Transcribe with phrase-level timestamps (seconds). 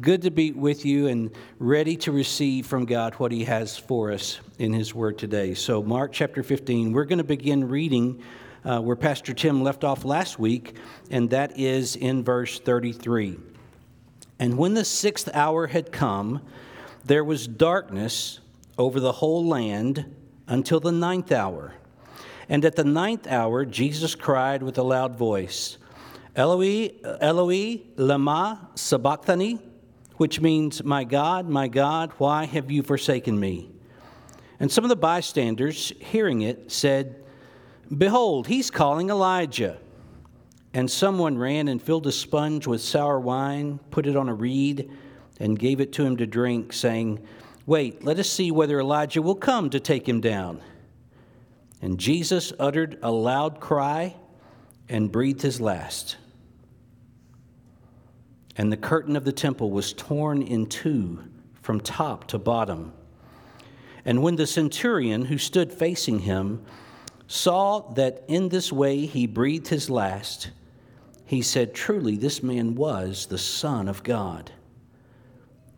[0.00, 4.12] Good to be with you and ready to receive from God what He has for
[4.12, 5.52] us in His Word today.
[5.52, 8.22] So, Mark chapter 15, we're going to begin reading
[8.64, 10.76] uh, where Pastor Tim left off last week,
[11.10, 13.36] and that is in verse 33.
[14.38, 16.40] And when the sixth hour had come,
[17.04, 18.40] there was darkness
[18.78, 20.06] over the whole land
[20.46, 21.74] until the ninth hour.
[22.48, 25.76] And at the ninth hour, Jesus cried with a loud voice,
[26.36, 26.90] Eloi,
[27.20, 29.58] Eloi, lama sabachthani,
[30.20, 33.70] which means, My God, my God, why have you forsaken me?
[34.60, 37.24] And some of the bystanders, hearing it, said,
[37.96, 39.78] Behold, he's calling Elijah.
[40.74, 44.90] And someone ran and filled a sponge with sour wine, put it on a reed,
[45.38, 47.26] and gave it to him to drink, saying,
[47.64, 50.60] Wait, let us see whether Elijah will come to take him down.
[51.80, 54.16] And Jesus uttered a loud cry
[54.86, 56.18] and breathed his last
[58.60, 61.18] and the curtain of the temple was torn in two
[61.62, 62.92] from top to bottom.
[64.04, 66.62] And when the centurion who stood facing him
[67.26, 70.50] saw that in this way he breathed his last,
[71.24, 74.52] he said, Truly, this man was the Son of God.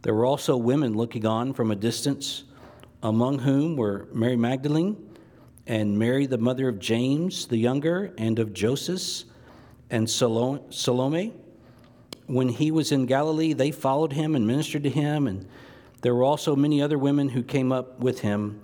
[0.02, 2.42] There were also women looking on from a distance,
[3.00, 4.96] among whom were Mary Magdalene
[5.68, 9.22] and Mary, the mother of James the younger, and of Joseph,
[9.88, 11.32] and Salome
[12.32, 15.46] when he was in Galilee, they followed him and ministered to him, and
[16.00, 18.58] there were also many other women who came up with him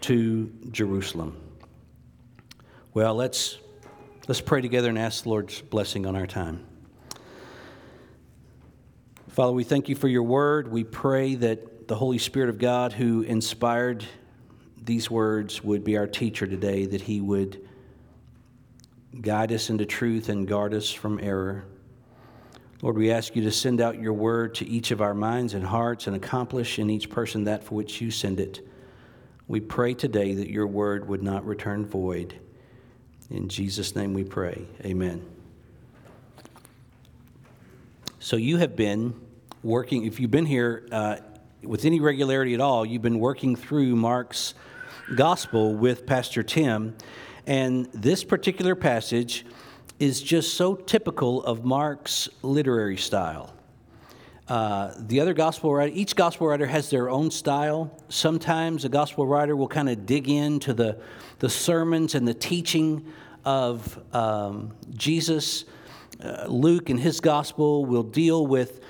[0.00, 1.40] to Jerusalem.
[2.92, 3.58] Well, let's,
[4.26, 6.66] let's pray together and ask the Lord's blessing on our time.
[9.28, 10.66] Father, we thank you for your word.
[10.66, 14.04] We pray that the Holy Spirit of God, who inspired
[14.82, 17.64] these words, would be our teacher today, that he would
[19.20, 21.64] guide us into truth and guard us from error.
[22.82, 25.64] Lord, we ask you to send out your word to each of our minds and
[25.64, 28.66] hearts and accomplish in each person that for which you send it.
[29.46, 32.34] We pray today that your word would not return void.
[33.30, 34.66] In Jesus' name we pray.
[34.84, 35.24] Amen.
[38.18, 39.14] So, you have been
[39.62, 41.16] working, if you've been here uh,
[41.62, 44.54] with any regularity at all, you've been working through Mark's
[45.14, 46.96] gospel with Pastor Tim.
[47.46, 49.44] And this particular passage
[49.98, 53.54] is just so typical of Mark's literary style.
[54.46, 57.90] Uh, the other gospel writer, each gospel writer has their own style.
[58.08, 61.00] Sometimes a gospel writer will kind of dig into the,
[61.38, 63.10] the sermons and the teaching
[63.44, 65.64] of um, Jesus.
[66.22, 68.80] Uh, Luke in his gospel will deal with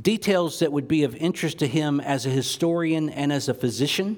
[0.00, 4.16] details that would be of interest to him as a historian and as a physician.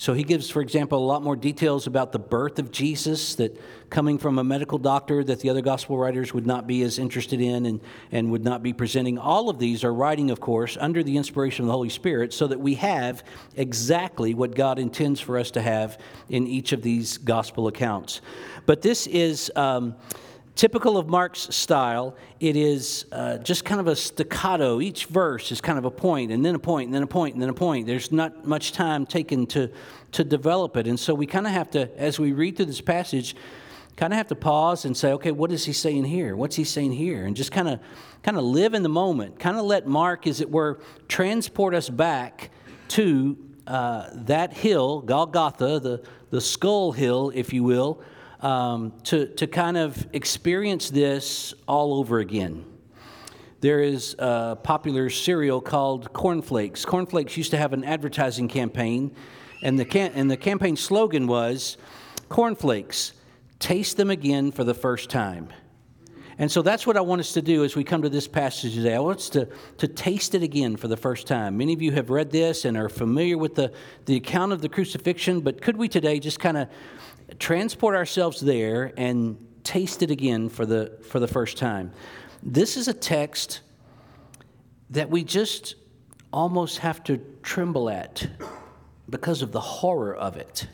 [0.00, 3.60] So he gives, for example, a lot more details about the birth of Jesus that
[3.90, 7.40] coming from a medical doctor that the other gospel writers would not be as interested
[7.40, 7.80] in and,
[8.12, 9.18] and would not be presenting.
[9.18, 12.46] All of these are writing, of course, under the inspiration of the Holy Spirit so
[12.46, 13.24] that we have
[13.56, 18.20] exactly what God intends for us to have in each of these gospel accounts.
[18.66, 19.50] But this is.
[19.56, 19.96] Um,
[20.58, 24.80] Typical of Mark's style, it is uh, just kind of a staccato.
[24.80, 27.34] Each verse is kind of a point, and then a point, and then a point,
[27.36, 27.86] and then a point.
[27.86, 29.70] There's not much time taken to,
[30.10, 30.88] to develop it.
[30.88, 33.36] And so we kind of have to, as we read through this passage,
[33.94, 36.34] kind of have to pause and say, okay, what is he saying here?
[36.34, 37.24] What's he saying here?
[37.24, 37.78] And just kind of
[38.24, 39.38] kind of live in the moment.
[39.38, 42.50] Kind of let Mark, as it were, transport us back
[42.88, 43.38] to
[43.68, 48.02] uh, that hill, Golgotha, the, the skull hill, if you will,
[48.40, 52.64] um, to, to kind of experience this all over again.
[53.60, 56.84] There is a popular cereal called Cornflakes.
[56.84, 59.14] Cornflakes used to have an advertising campaign,
[59.62, 61.76] and the, can- and the campaign slogan was
[62.28, 63.14] Cornflakes,
[63.58, 65.48] taste them again for the first time.
[66.40, 68.74] And so that's what I want us to do as we come to this passage
[68.74, 68.94] today.
[68.94, 71.56] I want us to, to taste it again for the first time.
[71.56, 73.72] Many of you have read this and are familiar with the,
[74.06, 76.68] the account of the crucifixion, but could we today just kind of
[77.38, 81.92] transport ourselves there and taste it again for the, for the first time.
[82.42, 83.60] This is a text
[84.90, 85.74] that we just
[86.32, 88.26] almost have to tremble at
[89.10, 90.66] because of the horror of it.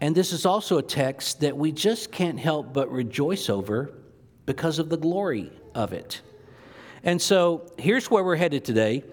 [0.00, 3.92] And this is also a text that we just can't help but rejoice over
[4.46, 6.22] because of the glory of it.
[7.02, 9.04] And so here's where we're headed today.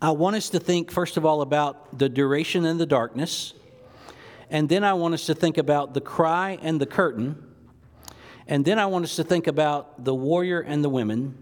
[0.00, 3.54] I want us to think, first of all, about the duration and the darkness.
[4.50, 7.42] And then I want us to think about the cry and the curtain.
[8.46, 11.36] And then I want us to think about the warrior and the women.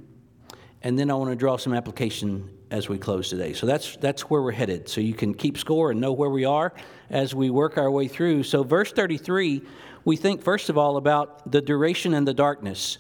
[0.83, 3.53] And then I want to draw some application as we close today.
[3.53, 4.89] So that's that's where we're headed.
[4.89, 6.73] So you can keep score and know where we are
[7.11, 8.45] as we work our way through.
[8.45, 9.63] So verse 33,
[10.05, 12.99] we think first of all about the duration and the darkness.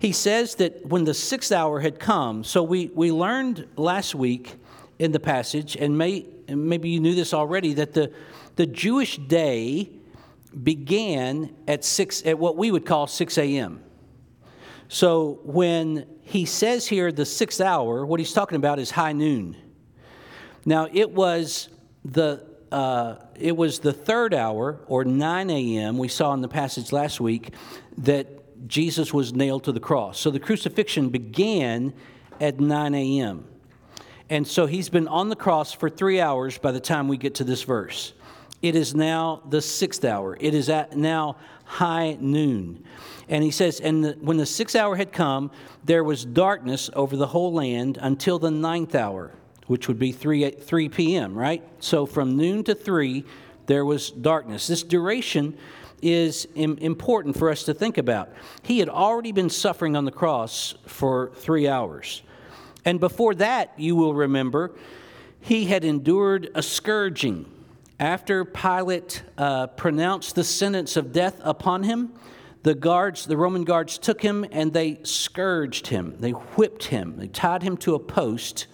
[0.00, 4.56] he says that when the sixth hour had come, so we, we learned last week
[4.98, 8.10] in the passage, and, may, and maybe you knew this already, that the,
[8.60, 9.88] the Jewish day
[10.62, 13.82] began at, six, at what we would call 6 a.m.
[14.86, 19.56] So when he says here the sixth hour, what he's talking about is high noon.
[20.66, 21.70] Now it was
[22.04, 25.96] the uh, it was the third hour or 9 a.m.
[25.96, 27.54] we saw in the passage last week
[27.96, 30.20] that Jesus was nailed to the cross.
[30.20, 31.94] So the crucifixion began
[32.42, 33.46] at 9 a.m.
[34.28, 37.36] And so he's been on the cross for three hours by the time we get
[37.36, 38.12] to this verse.
[38.62, 40.36] It is now the sixth hour.
[40.38, 42.84] It is at now high noon.
[43.28, 45.50] And he says, And the, when the sixth hour had come,
[45.84, 49.32] there was darkness over the whole land until the ninth hour,
[49.66, 51.62] which would be 3, 3 p.m., right?
[51.78, 53.24] So from noon to 3,
[53.66, 54.66] there was darkness.
[54.66, 55.56] This duration
[56.02, 58.30] is important for us to think about.
[58.62, 62.22] He had already been suffering on the cross for three hours.
[62.84, 64.72] And before that, you will remember,
[65.40, 67.46] he had endured a scourging
[68.00, 72.14] after Pilate uh, pronounced the sentence of death upon him,
[72.62, 76.16] the guards, the Roman guards, took him and they scourged him.
[76.18, 77.16] They whipped him.
[77.18, 78.66] They tied him to a post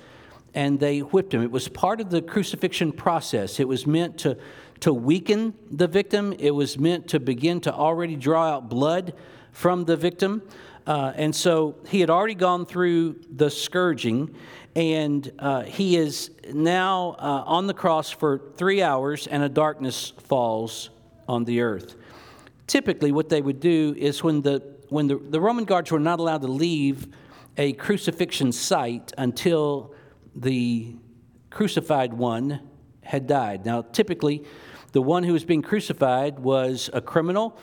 [0.55, 1.43] and they whipped him.
[1.43, 3.59] It was part of the crucifixion process.
[3.59, 4.39] It was meant to,
[4.81, 9.13] to weaken the victim, it was meant to begin to already draw out blood
[9.51, 10.43] from the victim.
[10.87, 14.35] Uh, and so he had already gone through the scourging,
[14.77, 20.13] and uh, he is now uh, on the cross for three hours, and a darkness
[20.25, 20.91] falls
[21.29, 21.97] on the earth.
[22.67, 26.21] Typically, what they would do is when the when the, the Roman guards were not
[26.21, 27.09] allowed to leave
[27.57, 29.93] a crucifixion site until
[30.35, 30.95] the
[31.51, 32.61] crucified one
[33.03, 33.65] had died.
[33.65, 34.45] Now, typically,
[34.93, 37.59] the one who was being crucified was a criminal,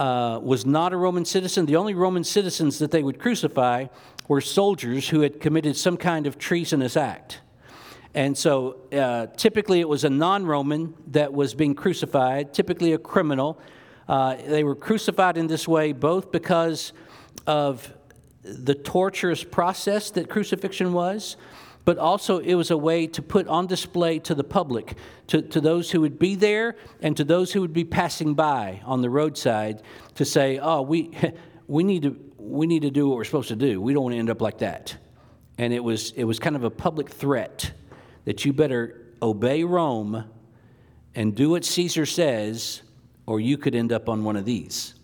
[0.00, 1.66] uh, was not a Roman citizen.
[1.66, 3.88] The only Roman citizens that they would crucify
[4.28, 7.40] were soldiers who had committed some kind of treasonous act.
[8.14, 12.98] And so uh, typically it was a non Roman that was being crucified, typically a
[12.98, 13.60] criminal.
[14.08, 16.94] Uh, they were crucified in this way both because
[17.46, 17.92] of
[18.42, 21.36] the torturous process that crucifixion was,
[21.84, 24.96] but also it was a way to put on display to the public,
[25.28, 28.80] to, to those who would be there and to those who would be passing by
[28.84, 29.82] on the roadside
[30.14, 31.10] to say, oh, we,
[31.66, 33.80] we need to we need to do what we're supposed to do.
[33.80, 34.96] We don't want to end up like that.
[35.58, 37.70] And it was, it was kind of a public threat
[38.24, 40.24] that you better obey Rome
[41.14, 42.82] and do what Caesar says,
[43.26, 44.94] or you could end up on one of these.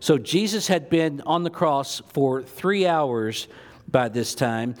[0.00, 3.46] So Jesus had been on the cross for three hours
[3.88, 4.74] by this time.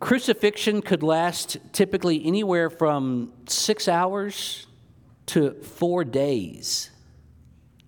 [0.00, 4.66] Crucifixion could last typically anywhere from six hours
[5.26, 6.90] to four days.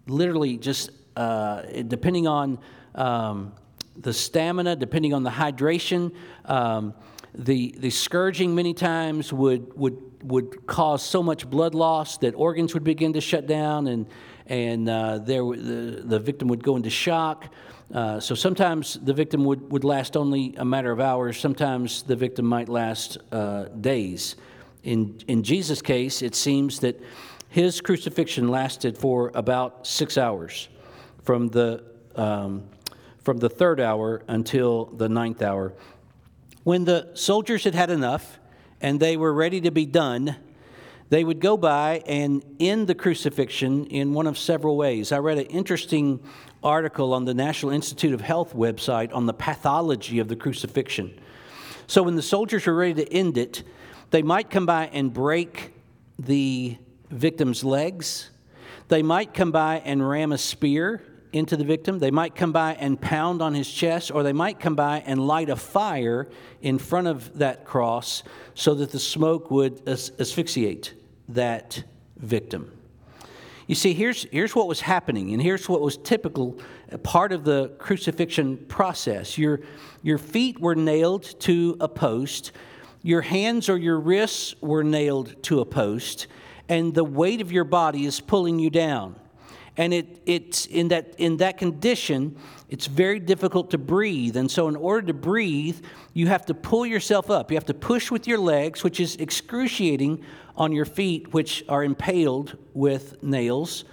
[0.08, 2.58] Literally, just uh, depending on
[2.96, 3.52] um,
[3.96, 6.12] the stamina, depending on the hydration.
[6.46, 6.94] Um,
[7.32, 12.74] the, the scourging many times would, would, would cause so much blood loss that organs
[12.74, 14.06] would begin to shut down and,
[14.50, 17.52] and uh, there, the, the victim would go into shock.
[17.94, 22.16] Uh, so sometimes the victim would, would last only a matter of hours, sometimes the
[22.16, 24.36] victim might last uh, days.
[24.82, 27.00] In, in Jesus' case, it seems that
[27.48, 30.68] his crucifixion lasted for about six hours
[31.22, 31.82] from the
[32.16, 32.64] um,
[33.22, 35.74] from the third hour until the ninth hour.
[36.64, 38.38] When the soldiers had had enough
[38.80, 40.36] and they were ready to be done,
[41.10, 45.10] they would go by and end the crucifixion in one of several ways.
[45.10, 46.20] I read an interesting
[46.62, 51.18] article on the National Institute of Health website on the pathology of the crucifixion.
[51.88, 53.64] So, when the soldiers were ready to end it,
[54.10, 55.72] they might come by and break
[56.16, 56.78] the
[57.10, 58.30] victim's legs.
[58.86, 61.02] They might come by and ram a spear
[61.32, 61.98] into the victim.
[61.98, 65.26] They might come by and pound on his chest, or they might come by and
[65.26, 66.28] light a fire
[66.62, 68.22] in front of that cross
[68.54, 70.94] so that the smoke would as- asphyxiate
[71.34, 71.84] that
[72.16, 72.72] victim.
[73.66, 76.58] You see, here's, here's what was happening, and here's what was typical
[76.90, 79.38] uh, part of the crucifixion process.
[79.38, 79.60] Your,
[80.02, 82.52] your feet were nailed to a post,
[83.02, 86.26] your hands or your wrists were nailed to a post,
[86.68, 89.16] and the weight of your body is pulling you down
[89.80, 92.36] and it, it's in that, in that condition,
[92.68, 94.36] it's very difficult to breathe.
[94.36, 95.80] And so, in order to breathe,
[96.12, 97.50] you have to pull yourself up.
[97.50, 100.22] You have to push with your legs, which is excruciating
[100.60, 103.84] on your feet, which are impaled with nails,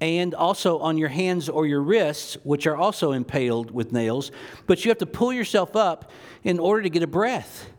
[0.00, 4.32] and also on your hands or your wrists, which are also impaled with nails.
[4.66, 6.10] But you have to pull yourself up
[6.42, 7.70] in order to get a breath.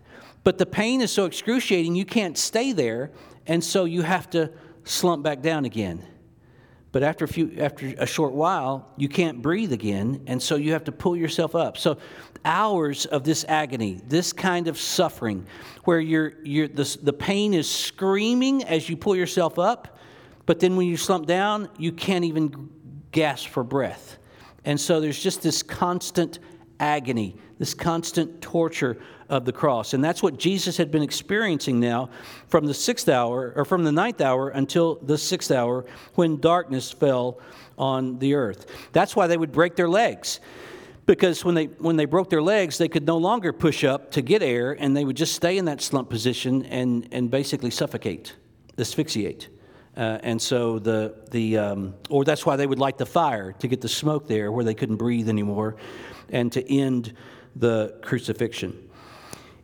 [0.43, 3.11] But the pain is so excruciating, you can't stay there,
[3.45, 4.51] and so you have to
[4.85, 6.03] slump back down again.
[6.91, 10.73] but after a few after a short while you can't breathe again and so you
[10.73, 11.97] have to pull yourself up so
[12.45, 15.45] hours of this agony this kind of suffering
[15.83, 19.99] where you're, you're the, the pain is screaming as you pull yourself up
[20.45, 22.69] but then when you slump down you can't even
[23.11, 24.17] gasp for breath
[24.65, 26.39] and so there's just this constant
[26.79, 28.97] agony this constant torture
[29.31, 29.93] of the cross.
[29.93, 32.09] And that's what Jesus had been experiencing now
[32.47, 36.91] from the sixth hour, or from the ninth hour until the sixth hour when darkness
[36.91, 37.39] fell
[37.77, 38.65] on the earth.
[38.91, 40.39] That's why they would break their legs.
[41.11, 44.21] Because when they, when they broke their legs, they could no longer push up to
[44.21, 48.33] get air, and they would just stay in that slump position and, and basically suffocate,
[48.77, 49.49] asphyxiate.
[49.97, 53.67] Uh, and so the, the um, or that's why they would light the fire to
[53.67, 55.75] get the smoke there where they couldn't breathe anymore
[56.29, 57.13] and to end
[57.57, 58.89] the crucifixion.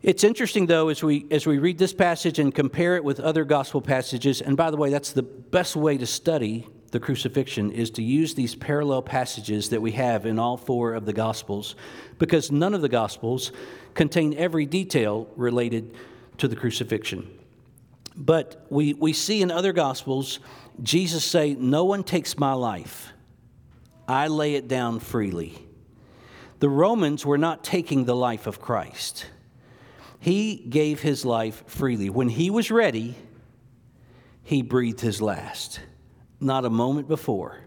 [0.02, 3.46] It's interesting, though, as we, as we read this passage and compare it with other
[3.46, 7.90] gospel passages, and by the way, that's the best way to study the crucifixion is
[7.90, 11.74] to use these parallel passages that we have in all four of the gospels
[12.18, 13.52] because none of the gospels
[13.94, 15.94] contain every detail related
[16.38, 17.28] to the crucifixion
[18.16, 20.40] but we, we see in other gospels
[20.82, 23.12] jesus say no one takes my life
[24.06, 25.58] i lay it down freely
[26.60, 29.26] the Romans were not taking the life of Christ.
[30.18, 32.10] He gave his life freely.
[32.10, 33.14] When he was ready,
[34.42, 35.80] he breathed his last,
[36.40, 37.60] not a moment before.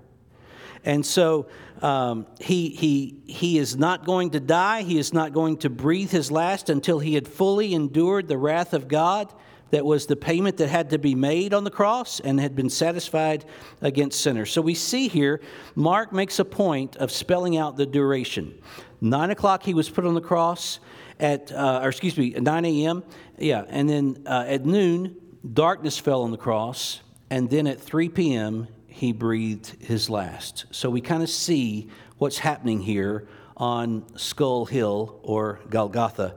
[0.84, 1.48] And so
[1.82, 4.82] um, he, he, he is not going to die.
[4.82, 8.74] He is not going to breathe his last until he had fully endured the wrath
[8.74, 9.32] of God
[9.72, 12.70] that was the payment that had to be made on the cross and had been
[12.70, 13.46] satisfied
[13.82, 14.52] against sinners.
[14.52, 15.42] So we see here,
[15.76, 18.62] Mark makes a point of spelling out the duration.
[19.00, 20.80] Nine o'clock, he was put on the cross
[21.20, 23.04] at, uh, or excuse me, 9 a.m.
[23.38, 25.16] Yeah, and then uh, at noon,
[25.54, 27.00] darkness fell on the cross,
[27.32, 30.66] and then at 3 p.m., he breathed his last.
[30.72, 36.36] So we kind of see what's happening here on Skull Hill or Golgotha.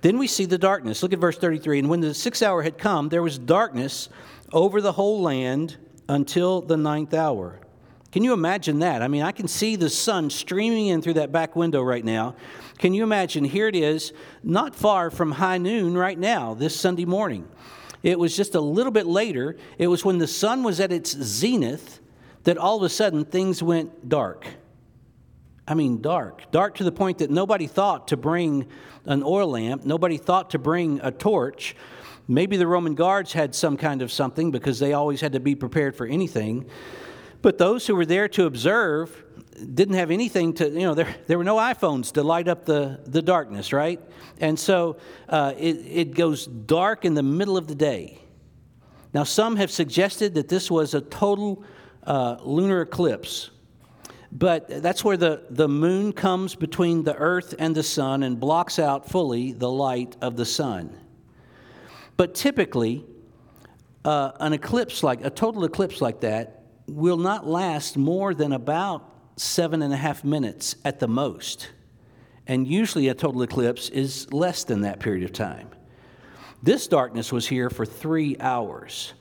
[0.00, 1.02] Then we see the darkness.
[1.02, 1.80] Look at verse 33.
[1.80, 4.08] And when the sixth hour had come, there was darkness
[4.50, 5.76] over the whole land
[6.08, 7.60] until the ninth hour.
[8.10, 9.02] Can you imagine that?
[9.02, 12.34] I mean, I can see the sun streaming in through that back window right now.
[12.78, 13.44] Can you imagine?
[13.44, 17.46] Here it is, not far from high noon right now, this Sunday morning.
[18.04, 19.56] It was just a little bit later.
[19.78, 22.00] It was when the sun was at its zenith
[22.44, 24.46] that all of a sudden things went dark.
[25.66, 26.50] I mean, dark.
[26.52, 28.66] Dark to the point that nobody thought to bring
[29.06, 31.74] an oil lamp, nobody thought to bring a torch.
[32.28, 35.54] Maybe the Roman guards had some kind of something because they always had to be
[35.54, 36.66] prepared for anything.
[37.40, 39.24] But those who were there to observe
[39.74, 43.00] didn't have anything to, you know, there, there were no iPhones to light up the,
[43.06, 44.00] the darkness, right?
[44.40, 48.20] And so uh, it, it goes dark in the middle of the day.
[49.12, 51.64] Now, some have suggested that this was a total
[52.04, 53.50] uh, lunar eclipse
[54.34, 58.80] but that's where the, the moon comes between the earth and the sun and blocks
[58.80, 60.98] out fully the light of the sun.
[62.16, 63.04] But typically,
[64.04, 69.08] uh, an eclipse like a total eclipse like that will not last more than about
[69.36, 71.70] seven and a half minutes at the most.
[72.46, 75.68] And usually, a total eclipse is less than that period of time.
[76.62, 79.14] This darkness was here for three hours.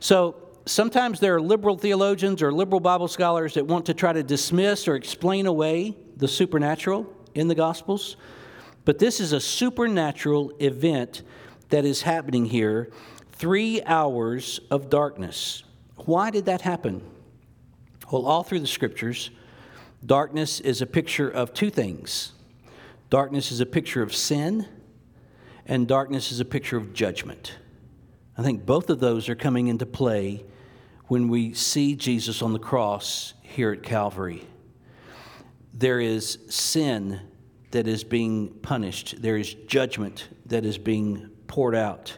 [0.00, 4.22] So, sometimes there are liberal theologians or liberal Bible scholars that want to try to
[4.22, 8.16] dismiss or explain away the supernatural in the Gospels.
[8.84, 11.22] But this is a supernatural event
[11.68, 12.90] that is happening here
[13.32, 15.62] three hours of darkness.
[15.96, 17.02] Why did that happen?
[18.10, 19.30] Well, all through the scriptures,
[20.04, 22.32] darkness is a picture of two things
[23.08, 24.66] darkness is a picture of sin,
[25.64, 27.56] and darkness is a picture of judgment.
[28.36, 30.44] I think both of those are coming into play
[31.06, 34.44] when we see Jesus on the cross here at Calvary.
[35.72, 37.20] There is sin
[37.70, 42.16] that is being punished, there is judgment that is being poured out.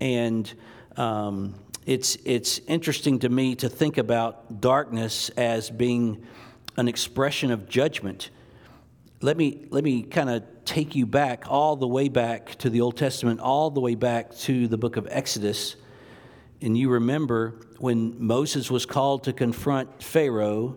[0.00, 0.52] And
[0.96, 1.54] um,
[1.86, 6.26] it's, it's interesting to me to think about darkness as being
[6.76, 8.30] an expression of judgment.
[9.20, 12.80] Let me, let me kind of take you back all the way back to the
[12.80, 15.76] Old Testament, all the way back to the book of Exodus.
[16.60, 20.76] And you remember when Moses was called to confront Pharaoh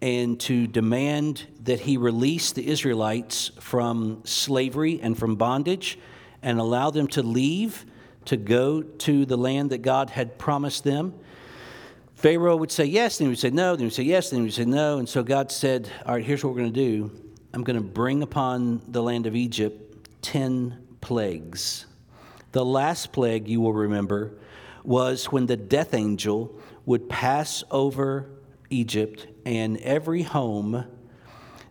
[0.00, 5.98] and to demand that he release the Israelites from slavery and from bondage
[6.40, 7.84] and allow them to leave
[8.26, 11.14] to go to the land that God had promised them.
[12.14, 14.40] Pharaoh would say yes, then he would say no, then he would say yes, then
[14.40, 14.98] he would say no.
[14.98, 17.10] And so God said, All right, here's what we're going to do
[17.52, 21.86] I'm going to bring upon the land of Egypt 10 plagues.
[22.52, 24.32] The last plague, you will remember,
[24.84, 28.28] was when the death angel would pass over
[28.70, 30.84] Egypt, and every home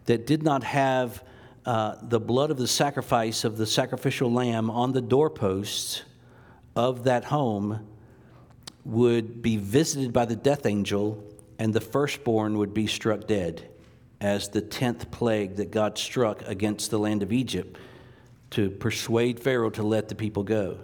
[0.06, 1.24] that did not have
[1.65, 6.03] uh, the blood of the sacrifice of the sacrificial lamb on the doorposts
[6.79, 7.86] of that home
[8.86, 11.21] would be visited by the death angel,
[11.59, 13.69] and the firstborn would be struck dead
[14.21, 17.77] as the tenth plague that God struck against the land of Egypt
[18.51, 20.79] to persuade Pharaoh to let the people go.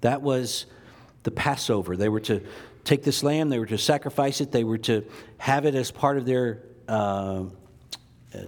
[0.00, 0.64] That was
[1.24, 1.94] the Passover.
[1.94, 2.42] They were to
[2.84, 5.04] take this lamb, they were to sacrifice it, they were to
[5.36, 7.44] have it as part of their uh,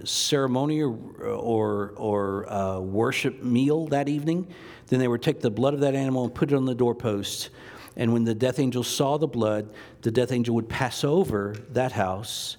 [0.03, 4.47] ceremony or, or, or uh, worship meal that evening.
[4.87, 7.49] Then they would take the blood of that animal and put it on the doorpost.
[7.95, 11.91] And when the death angel saw the blood, the death angel would pass over that
[11.91, 12.57] house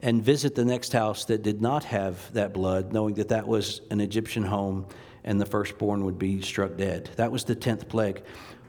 [0.00, 3.82] and visit the next house that did not have that blood, knowing that that was
[3.90, 4.86] an Egyptian home
[5.24, 7.10] and the firstborn would be struck dead.
[7.16, 8.22] That was the 10th plague.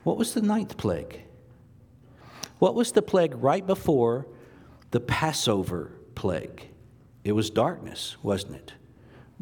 [0.03, 1.21] What was the ninth plague?
[2.59, 4.27] What was the plague right before
[4.91, 6.67] the Passover plague?
[7.23, 8.73] It was darkness, wasn't it?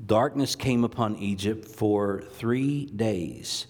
[0.06, 3.68] Darkness came upon Egypt for three days.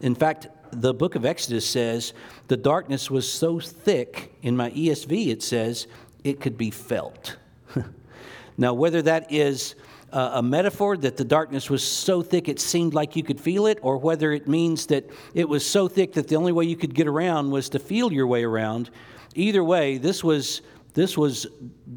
[0.00, 2.12] In fact, the book of Exodus says
[2.48, 5.86] the darkness was so thick, in my ESV it says,
[6.24, 7.36] it could be felt.
[8.56, 9.74] now, whether that is
[10.12, 13.78] a metaphor that the darkness was so thick it seemed like you could feel it,
[13.80, 16.94] or whether it means that it was so thick that the only way you could
[16.94, 18.90] get around was to feel your way around.
[19.34, 20.60] Either way, this was,
[20.92, 21.46] this was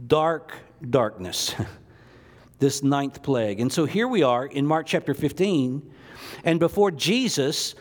[0.08, 0.54] dark
[0.90, 1.54] darkness,
[2.60, 3.60] this ninth plague.
[3.60, 5.92] And so here we are in Mark chapter 15,
[6.44, 7.76] and before Jesus,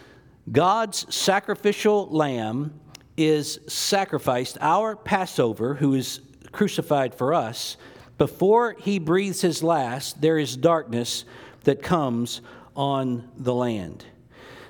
[0.51, 2.79] God's sacrificial lamb
[3.17, 6.21] is sacrificed, our Passover, who is
[6.53, 7.77] crucified for us
[8.19, 11.25] before he breathes his last, there is darkness
[11.65, 12.41] that comes
[12.77, 14.05] on the land.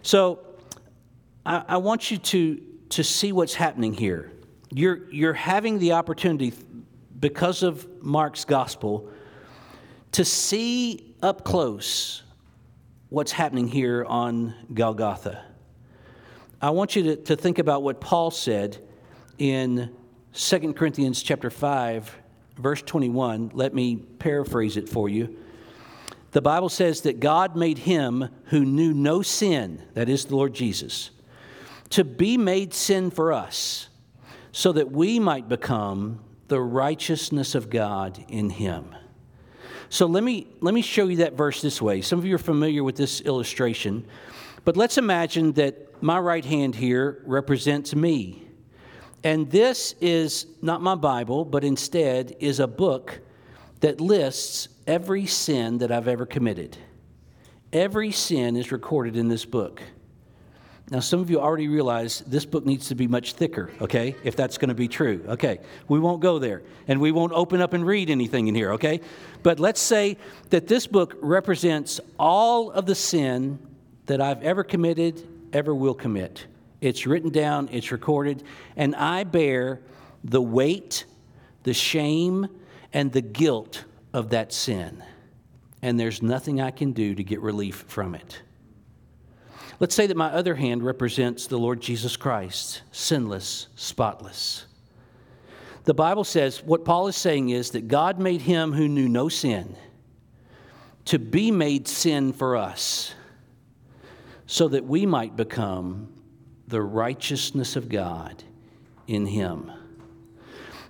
[0.03, 0.41] So
[1.45, 4.33] I, I want you to, to see what's happening here.
[4.71, 6.55] You're, you're having the opportunity,
[7.21, 9.11] because of Mark's gospel,
[10.13, 12.23] to see up close
[13.09, 15.45] what's happening here on Golgotha.
[16.61, 18.79] I want you to, to think about what Paul said
[19.39, 19.91] in
[20.33, 22.17] 2 Corinthians chapter 5
[22.57, 25.37] verse 21, let me paraphrase it for you.
[26.33, 30.55] The Bible says that God made him who knew no sin, that is the Lord
[30.55, 31.11] Jesus,
[31.91, 33.89] to be made sin for us,
[34.53, 38.95] so that we might become the righteousness of God in him.
[39.89, 42.01] So let me, let me show you that verse this way.
[42.01, 44.07] Some of you are familiar with this illustration,
[44.65, 48.43] but let's imagine that my right hand here represents me.
[49.23, 53.21] And this is not my Bible, but instead is a book
[53.81, 56.77] that lists every sin that I've ever committed.
[57.73, 59.83] Every sin is recorded in this book.
[60.91, 64.37] Now, some of you already realize this book needs to be much thicker, okay, if
[64.37, 65.25] that's going to be true.
[65.29, 68.73] Okay, we won't go there and we won't open up and read anything in here,
[68.73, 69.01] okay?
[69.43, 70.19] But let's say
[70.51, 73.59] that this book represents all of the sin
[74.07, 76.47] that I've ever committed, ever will commit.
[76.83, 78.43] It's written down, it's recorded,
[78.77, 79.81] and I bear
[80.23, 81.07] the weight,
[81.63, 82.47] the shame,
[82.93, 85.03] and the guilt of that sin.
[85.81, 88.43] And there's nothing I can do to get relief from it.
[89.85, 94.65] Let's say that my other hand represents the Lord Jesus Christ, sinless, spotless.
[95.85, 99.29] The Bible says what Paul is saying is that God made him who knew no
[99.29, 99.77] sin
[101.05, 103.15] to be made sin for us
[104.47, 106.11] so that we might become
[106.67, 108.43] the righteousness of God
[109.07, 109.71] in him.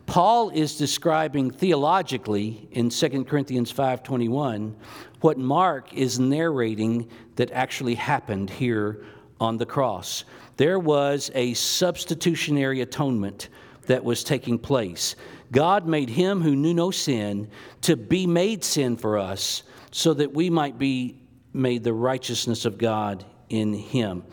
[0.06, 4.74] Paul is describing theologically in 2 Corinthians 5:21
[5.20, 9.04] what Mark is narrating that actually happened here
[9.40, 10.24] on the cross.
[10.56, 13.48] There was a substitutionary atonement
[13.86, 15.16] that was taking place.
[15.50, 17.48] God made him who knew no sin
[17.82, 21.18] to be made sin for us so that we might be
[21.52, 24.24] made the righteousness of God in him.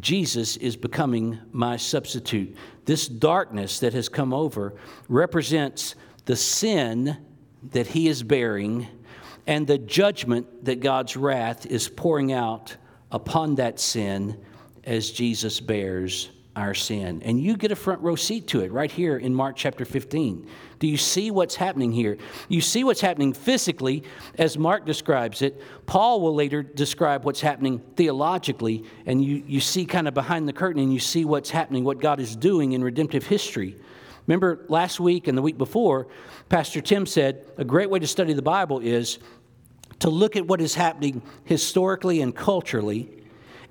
[0.00, 2.56] Jesus is becoming my substitute.
[2.86, 4.74] This darkness that has come over
[5.08, 5.94] represents
[6.24, 7.18] the sin
[7.72, 8.86] that he is bearing
[9.46, 12.76] and the judgment that God's wrath is pouring out
[13.12, 14.40] upon that sin
[14.84, 17.22] as Jesus bears our sin.
[17.22, 20.48] And you get a front row seat to it right here in Mark chapter 15.
[20.78, 22.18] Do you see what's happening here?
[22.48, 24.02] You see what's happening physically
[24.38, 25.60] as Mark describes it.
[25.86, 30.52] Paul will later describe what's happening theologically, and you, you see kind of behind the
[30.52, 33.76] curtain and you see what's happening, what God is doing in redemptive history.
[34.26, 36.08] Remember last week and the week before,
[36.48, 39.18] Pastor Tim said a great way to study the Bible is
[40.00, 43.08] to look at what is happening historically and culturally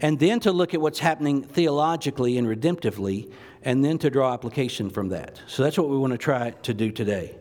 [0.02, 3.32] and then to look at what's happening theologically and redemptively,
[3.66, 5.42] and then to draw application from that.
[5.48, 7.36] So that's what we want to try to do today.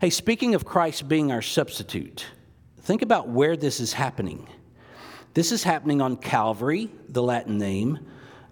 [0.00, 2.26] Hey, speaking of Christ being our substitute,
[2.80, 4.48] think about where this is happening.
[5.34, 8.00] This is happening on Calvary, the Latin name,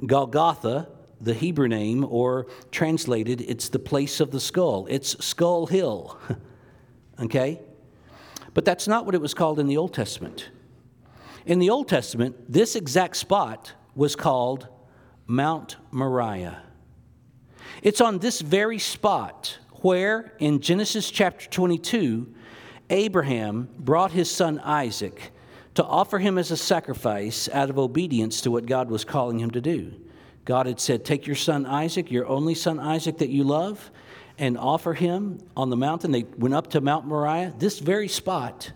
[0.06, 0.88] Golgotha,
[1.20, 4.86] the Hebrew name, or translated, it's the place of the skull.
[4.88, 6.18] It's Skull Hill.
[7.20, 7.60] okay?
[8.54, 10.50] But that's not what it was called in the Old Testament.
[11.46, 14.68] In the Old Testament, this exact spot was called
[15.26, 16.62] Mount Moriah.
[17.82, 22.32] It's on this very spot where, in Genesis chapter 22,
[22.90, 25.32] Abraham brought his son Isaac
[25.74, 29.50] to offer him as a sacrifice out of obedience to what God was calling him
[29.52, 29.94] to do.
[30.44, 33.90] God had said, Take your son Isaac, your only son Isaac that you love,
[34.38, 36.10] and offer him on the mountain.
[36.10, 38.72] They went up to Mount Moriah, this very spot.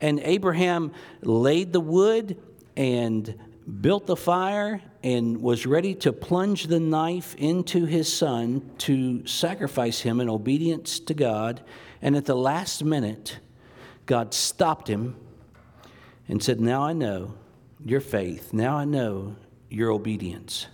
[0.00, 2.40] And Abraham laid the wood
[2.76, 3.34] and
[3.80, 10.00] built the fire and was ready to plunge the knife into his son to sacrifice
[10.00, 11.62] him in obedience to God.
[12.02, 13.38] And at the last minute,
[14.06, 15.16] God stopped him
[16.28, 17.34] and said, Now I know
[17.84, 18.52] your faith.
[18.52, 19.36] Now I know
[19.70, 20.66] your obedience.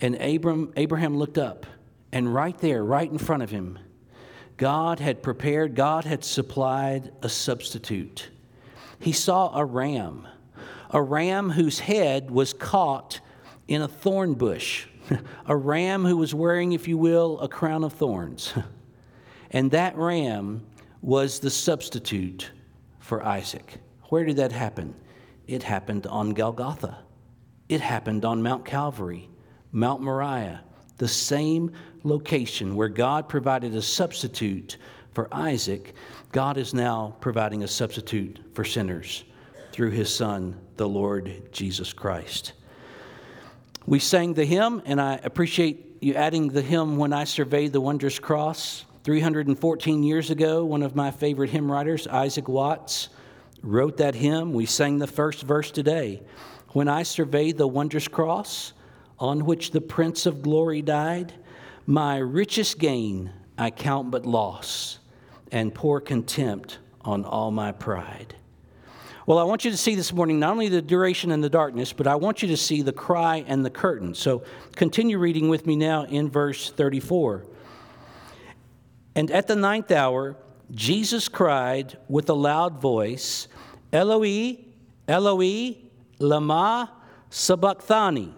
[0.00, 1.66] And Abram, Abraham looked up,
[2.12, 3.78] and right there, right in front of him,
[4.56, 8.30] God had prepared, God had supplied a substitute.
[8.98, 10.26] He saw a ram,
[10.90, 13.20] a ram whose head was caught
[13.68, 14.86] in a thorn bush,
[15.46, 18.54] a ram who was wearing, if you will, a crown of thorns.
[19.50, 20.66] And that ram
[21.02, 22.50] was the substitute
[22.98, 23.78] for Isaac.
[24.08, 24.94] Where did that happen?
[25.46, 26.98] It happened on Golgotha.
[27.68, 29.28] It happened on Mount Calvary,
[29.72, 30.62] Mount Moriah,
[30.98, 31.72] the same
[32.02, 34.78] location where God provided a substitute
[35.12, 35.94] for Isaac.
[36.32, 39.24] God is now providing a substitute for sinners
[39.72, 42.52] through his Son, the Lord Jesus Christ.
[43.86, 47.80] We sang the hymn, and I appreciate you adding the hymn When I Survey the
[47.80, 48.84] Wondrous Cross.
[49.04, 53.08] 314 years ago, one of my favorite hymn writers, Isaac Watts,
[53.62, 54.52] wrote that hymn.
[54.52, 56.22] We sang the first verse today.
[56.70, 58.72] When I survey the wondrous cross
[59.18, 61.32] on which the Prince of Glory died,
[61.86, 64.98] my richest gain I count but loss
[65.52, 68.34] and pour contempt on all my pride.
[69.26, 71.92] Well, I want you to see this morning not only the duration and the darkness,
[71.92, 74.14] but I want you to see the cry and the curtain.
[74.14, 74.44] So
[74.76, 77.44] continue reading with me now in verse 34.
[79.16, 80.36] And at the ninth hour,
[80.70, 83.48] Jesus cried with a loud voice,
[83.92, 84.58] Eloi,
[85.08, 85.76] Eloi,
[86.20, 86.92] lama
[87.28, 88.32] sabachthani.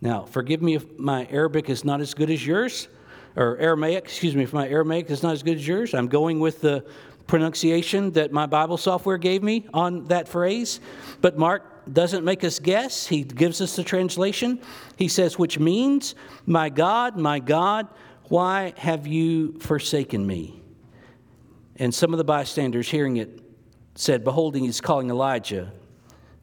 [0.00, 2.86] Now, forgive me if my Arabic is not as good as yours,
[3.34, 5.92] or Aramaic, excuse me, if my Aramaic is not as good as yours.
[5.92, 6.84] I'm going with the
[7.28, 10.80] pronunciation that my Bible software gave me on that phrase.
[11.20, 14.60] But Mark doesn't make us guess, he gives us the translation.
[14.96, 17.86] He says, which means, My God, my God,
[18.24, 20.60] why have you forsaken me?
[21.76, 23.40] And some of the bystanders hearing it
[23.94, 25.72] said, Beholding, he's calling Elijah.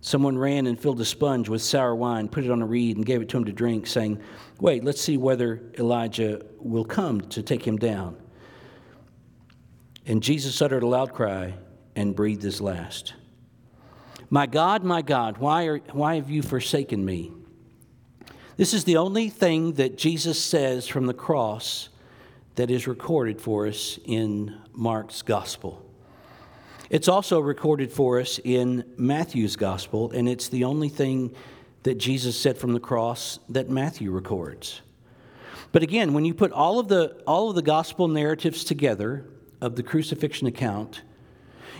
[0.02, 3.06] Someone ran and filled a sponge with sour wine, put it on a reed, and
[3.06, 4.22] gave it to him to drink, saying,
[4.60, 8.16] Wait, let's see whether Elijah will come to take him down.
[10.06, 11.56] And Jesus uttered a loud cry
[11.96, 13.14] and breathed his last.
[14.30, 17.32] My God, my God, why, are, why have you forsaken me?
[18.58, 21.90] This is the only thing that Jesus says from the cross
[22.56, 25.82] that is recorded for us in Mark's gospel.
[26.90, 31.36] It's also recorded for us in Matthew's gospel, and it's the only thing
[31.84, 34.82] that Jesus said from the cross that Matthew records.
[35.72, 39.26] But again, when you put all of the, all of the gospel narratives together
[39.62, 41.02] of the crucifixion account,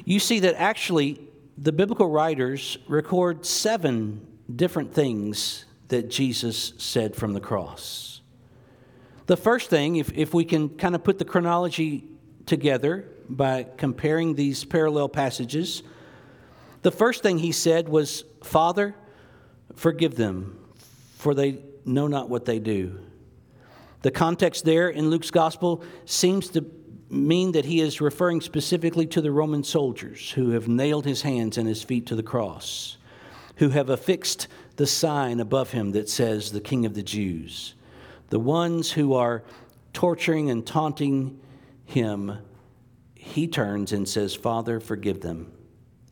[0.04, 1.20] you see that actually
[1.58, 8.22] the biblical writers record seven different things that Jesus said from the cross.
[9.28, 12.06] The first thing, if, if we can kind of put the chronology
[12.46, 15.84] together, by comparing these parallel passages.
[16.82, 18.96] The first thing he said was, Father,
[19.76, 20.60] forgive them,
[21.18, 23.00] for they know not what they do.
[24.02, 26.62] The context there in Luke's gospel seems to
[27.10, 31.58] mean that he is referring specifically to the Roman soldiers who have nailed his hands
[31.58, 32.98] and his feet to the cross,
[33.58, 37.76] who have affixed the sign above him that says, The King of the Jews.
[38.30, 39.44] The ones who are
[39.94, 41.40] torturing and taunting
[41.86, 42.40] him
[43.16, 45.52] he turns and says, Father, forgive them,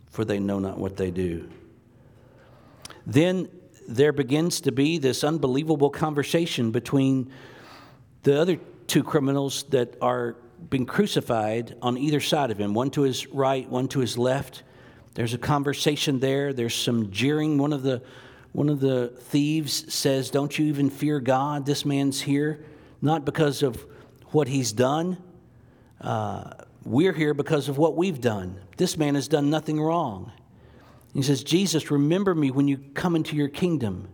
[0.10, 1.48] for they know not what they do.
[3.06, 3.50] Then
[3.88, 7.32] there begins to be this unbelievable conversation between
[8.24, 10.36] the other two criminals that are
[10.70, 14.64] being crucified on either side of him, one to his right, one to his left.
[15.14, 16.54] There's a conversation there.
[16.54, 17.58] There's some jeering.
[17.58, 18.02] One of the
[18.54, 21.66] one of the thieves says, Don't you even fear God?
[21.66, 22.64] This man's here,
[23.02, 23.84] not because of
[24.28, 25.18] what he's done.
[26.00, 26.52] Uh,
[26.86, 28.60] we're here because of what we've done.
[28.78, 30.32] This man has done nothing wrong.
[31.14, 34.10] He says, Jesus, remember me when you come into your kingdom.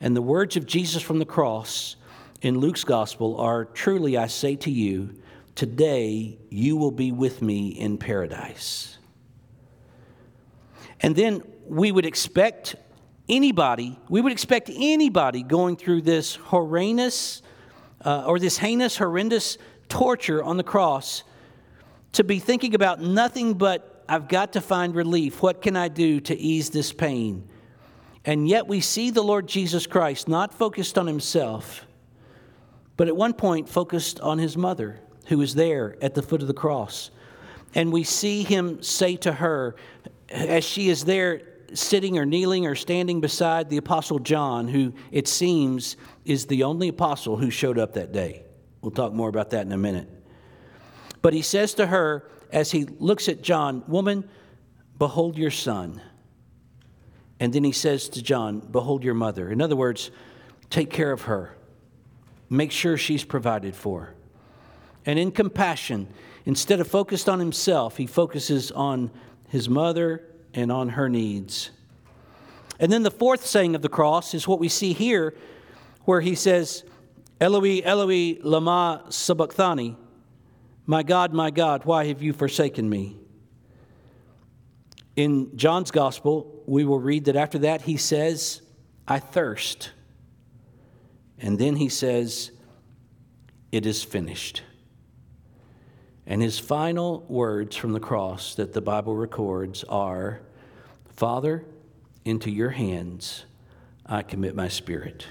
[0.00, 1.96] And the words of Jesus from the cross
[2.42, 5.14] in Luke's gospel are Truly I say to you,
[5.54, 8.98] today you will be with me in paradise.
[11.00, 12.76] And then we would expect
[13.28, 17.42] anybody, we would expect anybody going through this horrendous
[18.04, 21.24] uh, or this heinous, horrendous torture on the cross
[22.12, 25.42] to be thinking about nothing but I've got to find relief.
[25.42, 27.48] What can I do to ease this pain?
[28.24, 31.86] And yet we see the Lord Jesus Christ not focused on himself,
[32.96, 36.48] but at one point focused on his mother, who is there at the foot of
[36.48, 37.10] the cross.
[37.74, 39.76] And we see him say to her,
[40.30, 41.42] as she is there
[41.74, 46.88] sitting or kneeling or standing beside the Apostle John, who it seems is the only
[46.88, 48.44] apostle who showed up that day.
[48.80, 50.08] We'll talk more about that in a minute.
[51.22, 54.28] But he says to her, as he looks at John, Woman,
[54.98, 56.00] behold your son.
[57.40, 59.50] And then he says to John, Behold your mother.
[59.50, 60.10] In other words,
[60.70, 61.56] take care of her,
[62.48, 64.14] make sure she's provided for.
[65.06, 66.08] And in compassion,
[66.44, 69.10] instead of focused on himself, he focuses on
[69.48, 71.70] his mother and on her needs.
[72.80, 75.34] And then the fourth saying of the cross is what we see here,
[76.04, 76.84] where he says,
[77.40, 79.96] Eloi, Eloi, lama sabachthani.
[80.86, 83.16] My God, my God, why have you forsaken me?
[85.16, 88.60] In John's gospel, we will read that after that he says,
[89.06, 89.92] I thirst.
[91.38, 92.50] And then he says,
[93.70, 94.62] It is finished.
[96.26, 100.40] And his final words from the cross that the Bible records are
[101.14, 101.64] Father,
[102.24, 103.44] into your hands
[104.06, 105.26] I commit my spirit.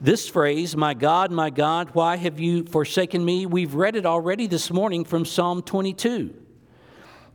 [0.00, 3.46] This phrase, my God, my God, why have you forsaken me?
[3.46, 6.34] We've read it already this morning from Psalm 22.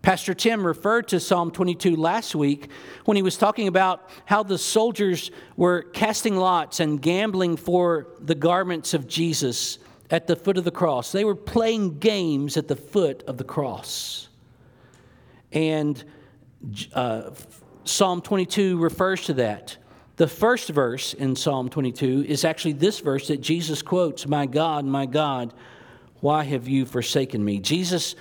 [0.01, 2.69] Pastor Tim referred to Psalm 22 last week
[3.05, 8.35] when he was talking about how the soldiers were casting lots and gambling for the
[8.35, 11.11] garments of Jesus at the foot of the cross.
[11.11, 14.29] They were playing games at the foot of the cross.
[15.51, 16.03] And
[16.93, 17.31] uh,
[17.83, 19.77] Psalm 22 refers to that.
[20.15, 24.85] The first verse in Psalm 22 is actually this verse that Jesus quotes My God,
[24.85, 25.53] my God,
[26.21, 27.59] why have you forsaken me?
[27.59, 28.15] Jesus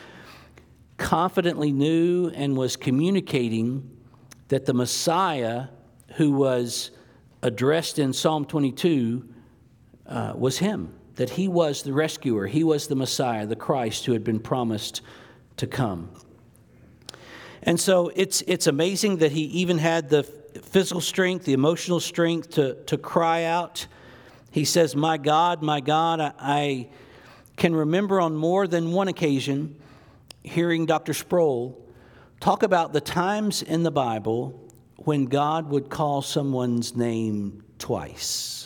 [0.99, 3.91] confidently knew and was communicating
[4.49, 5.69] that the Messiah
[6.17, 6.91] who was
[7.43, 9.29] addressed in Psalm 22
[10.07, 14.13] uh, was him that he was the rescuer, he was the Messiah, the Christ who
[14.13, 15.01] had been promised
[15.57, 16.11] to come.
[17.63, 22.51] And so it's, it's amazing that he even had the physical strength, the emotional strength
[22.53, 23.87] to, to cry out.
[24.51, 26.89] He says, My God, my God, I, I
[27.57, 29.77] can remember on more than one occasion
[30.43, 31.13] hearing Dr.
[31.13, 31.83] Sproul
[32.41, 34.63] talk about the times in the Bible
[34.97, 38.66] when God would call someone's name twice.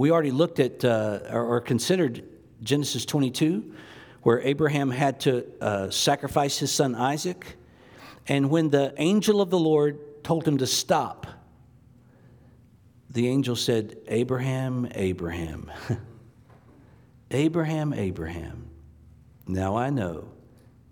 [0.00, 2.24] We already looked at uh, or considered
[2.62, 3.74] Genesis 22,
[4.22, 7.58] where Abraham had to uh, sacrifice his son Isaac.
[8.26, 11.26] And when the angel of the Lord told him to stop,
[13.10, 15.70] the angel said, Abraham, Abraham.
[17.30, 18.70] Abraham, Abraham.
[19.46, 20.30] Now I know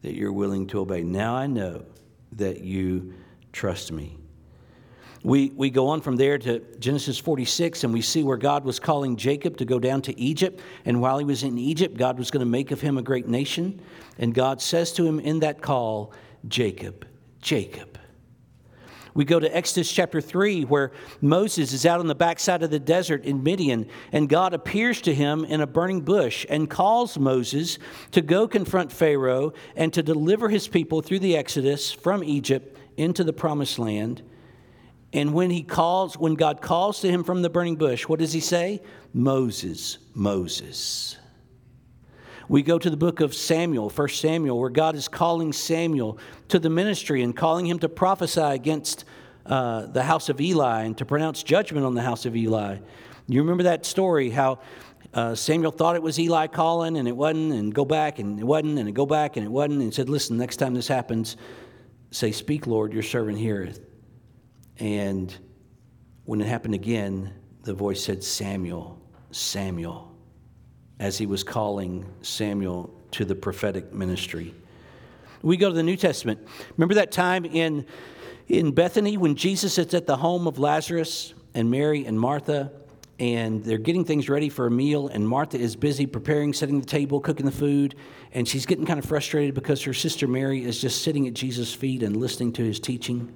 [0.02, 1.02] that you're willing to obey.
[1.02, 1.86] Now I know
[2.32, 3.14] that you
[3.54, 4.18] trust me.
[5.24, 8.78] We, we go on from there to Genesis 46, and we see where God was
[8.78, 10.60] calling Jacob to go down to Egypt.
[10.84, 13.26] And while he was in Egypt, God was going to make of him a great
[13.26, 13.80] nation.
[14.18, 16.12] And God says to him in that call,
[16.46, 17.06] Jacob,
[17.40, 17.98] Jacob.
[19.14, 22.78] We go to Exodus chapter 3, where Moses is out on the backside of the
[22.78, 27.80] desert in Midian, and God appears to him in a burning bush and calls Moses
[28.12, 33.24] to go confront Pharaoh and to deliver his people through the Exodus from Egypt into
[33.24, 34.22] the promised land.
[35.12, 38.32] And when he calls, when God calls to him from the burning bush, what does
[38.32, 38.82] he say?
[39.14, 41.16] Moses, Moses.
[42.48, 46.18] We go to the book of Samuel, 1 Samuel, where God is calling Samuel
[46.48, 49.04] to the ministry and calling him to prophesy against
[49.44, 52.78] uh, the house of Eli and to pronounce judgment on the house of Eli.
[53.26, 54.60] You remember that story how
[55.12, 58.44] uh, Samuel thought it was Eli calling and it wasn't, and go back and it
[58.44, 61.36] wasn't, and go back and it wasn't, and said, Listen, next time this happens,
[62.10, 63.87] say, Speak, Lord, your servant heareth.
[64.78, 65.34] And
[66.24, 70.14] when it happened again, the voice said, Samuel, Samuel,
[71.00, 74.54] as he was calling Samuel to the prophetic ministry.
[75.42, 76.40] We go to the New Testament.
[76.76, 77.86] Remember that time in,
[78.48, 82.72] In Bethany, when Jesus is at the home of Lazarus and Mary and Martha,
[83.18, 86.86] and they're getting things ready for a meal, and Martha is busy preparing, setting the
[86.86, 87.94] table, cooking the food,
[88.32, 91.74] and she's getting kind of frustrated because her sister Mary is just sitting at Jesus'
[91.74, 93.32] feet and listening to his teaching.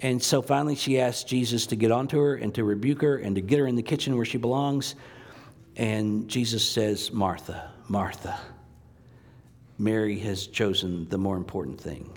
[0.00, 3.34] And so finally, she asks Jesus to get onto her and to rebuke her and
[3.36, 4.94] to get her in the kitchen where she belongs.
[5.76, 8.38] And Jesus says, Martha, Martha,
[9.78, 12.10] Mary has chosen the more important thing.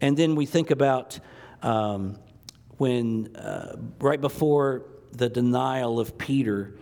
[0.00, 1.18] And then we think about
[1.62, 2.18] um,
[2.78, 6.74] when, uh, right before the denial of Peter,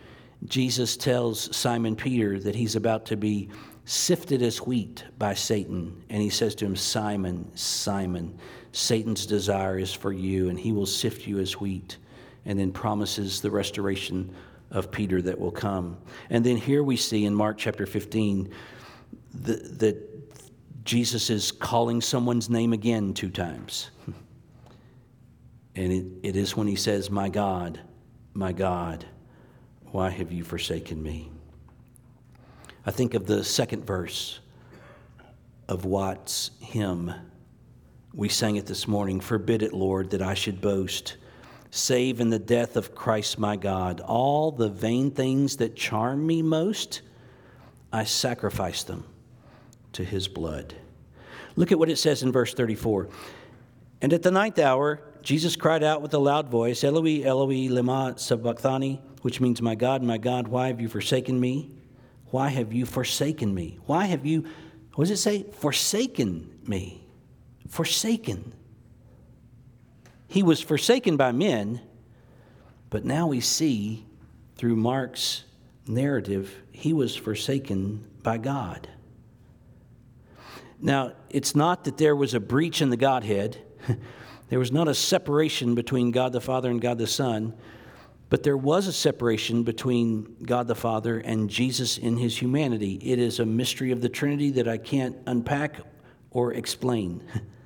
[0.47, 3.51] Jesus tells Simon Peter that he's about to be
[3.85, 6.03] sifted as wheat by Satan.
[6.09, 8.39] And he says to him, Simon, Simon,
[8.73, 11.97] Satan's desire is for you, and he will sift you as wheat.
[12.45, 14.35] And then promises the restoration
[14.71, 15.99] of Peter that will come.
[16.31, 18.51] And then here we see in Mark chapter 15
[19.35, 20.11] that
[20.85, 23.91] Jesus is calling someone's name again two times.
[25.77, 27.81] And it, it is when he says, My God,
[28.35, 29.05] my God,
[29.93, 31.31] why have you forsaken me?
[32.85, 34.41] I think of the second verse
[35.69, 37.15] of Watts' hymn.
[38.13, 41.17] We sang it this morning Forbid it, Lord, that I should boast,
[41.71, 44.01] save in the death of Christ my God.
[44.01, 47.03] All the vain things that charm me most,
[47.93, 49.05] I sacrifice them
[49.93, 50.75] to his blood.
[51.55, 53.09] Look at what it says in verse 34.
[54.03, 58.19] And at the ninth hour, Jesus cried out with a loud voice, Eloi, Eloi, lema
[58.19, 61.71] sabachthani, which means, My God, my God, why have you forsaken me?
[62.27, 63.79] Why have you forsaken me?
[63.87, 64.47] Why have you,
[64.95, 65.45] what does it say?
[65.53, 67.07] Forsaken me.
[67.71, 68.53] Forsaken.
[70.29, 71.81] He was forsaken by men,
[72.91, 74.05] but now we see
[74.57, 75.45] through Mark's
[75.87, 78.89] narrative, he was forsaken by God.
[80.81, 83.59] Now, it's not that there was a breach in the Godhead.
[84.51, 87.55] There was not a separation between God the Father and God the Son,
[88.31, 92.99] but there was a separation between God the Father and Jesus in his humanity.
[93.01, 95.77] It is a mystery of the Trinity that I can't unpack
[96.33, 97.23] or explain.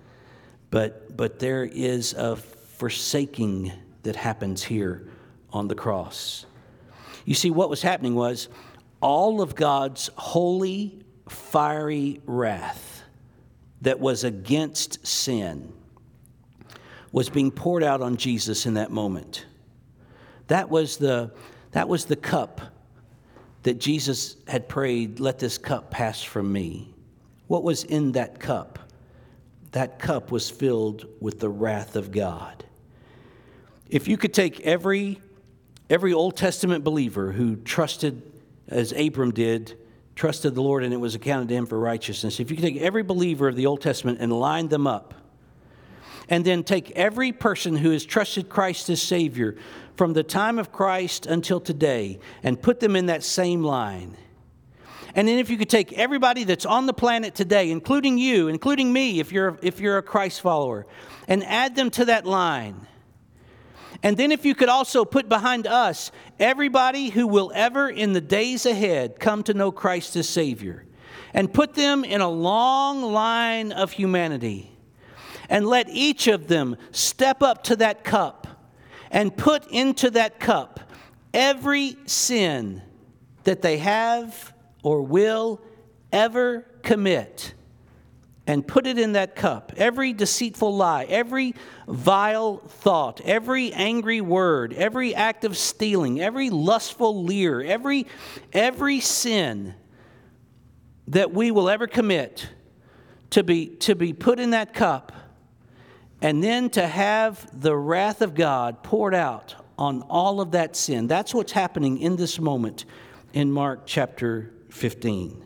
[0.75, 3.71] but, but there is a forsaking
[4.03, 5.09] that happens here
[5.53, 6.47] on the cross.
[7.25, 8.49] You see, what was happening was
[9.01, 13.05] all of God's holy, fiery wrath
[13.83, 15.73] that was against sin
[17.13, 19.47] was being poured out on Jesus in that moment.
[20.49, 21.31] That was the,
[21.71, 22.61] that was the cup
[23.63, 26.93] that Jesus had prayed, Let this cup pass from me.
[27.47, 28.81] What was in that cup?
[29.75, 32.65] That cup was filled with the wrath of God.
[33.89, 35.21] If you could take every,
[35.91, 38.23] every Old Testament believer who trusted,
[38.69, 39.77] as Abram did,
[40.15, 42.77] trusted the Lord and it was accounted to him for righteousness, if you could take
[42.77, 45.13] every believer of the Old Testament and line them up,
[46.29, 49.57] and then take every person who has trusted Christ as Savior
[49.97, 54.17] from the time of Christ until today and put them in that same line.
[55.15, 58.93] And then if you could take everybody that's on the planet today, including you, including
[58.93, 60.87] me, if you're, if you're a Christ follower,
[61.29, 62.87] and add them to that line.
[64.03, 68.21] And then if you could also put behind us everybody who will ever in the
[68.21, 70.85] days ahead come to know Christ as Savior,
[71.33, 74.71] and put them in a long line of humanity
[75.49, 78.47] and let each of them step up to that cup
[79.11, 80.81] and put into that cup
[81.33, 82.83] every sin
[83.45, 84.54] that they have
[84.85, 85.61] or will
[86.13, 87.55] ever commit
[88.47, 89.73] and put it in that cup.
[89.79, 91.55] Every deceitful lie, every
[91.89, 98.07] vile thought, every angry word, every act of stealing, every lustful leer, every,
[98.53, 99.75] every sin
[101.09, 102.49] that we will ever commit
[103.31, 105.13] to be, to be put in that cup
[106.21, 111.07] and then to have the wrath of God poured out on all of that sin.
[111.07, 112.85] That's what's happening in this moment
[113.33, 115.43] in Mark chapter 15.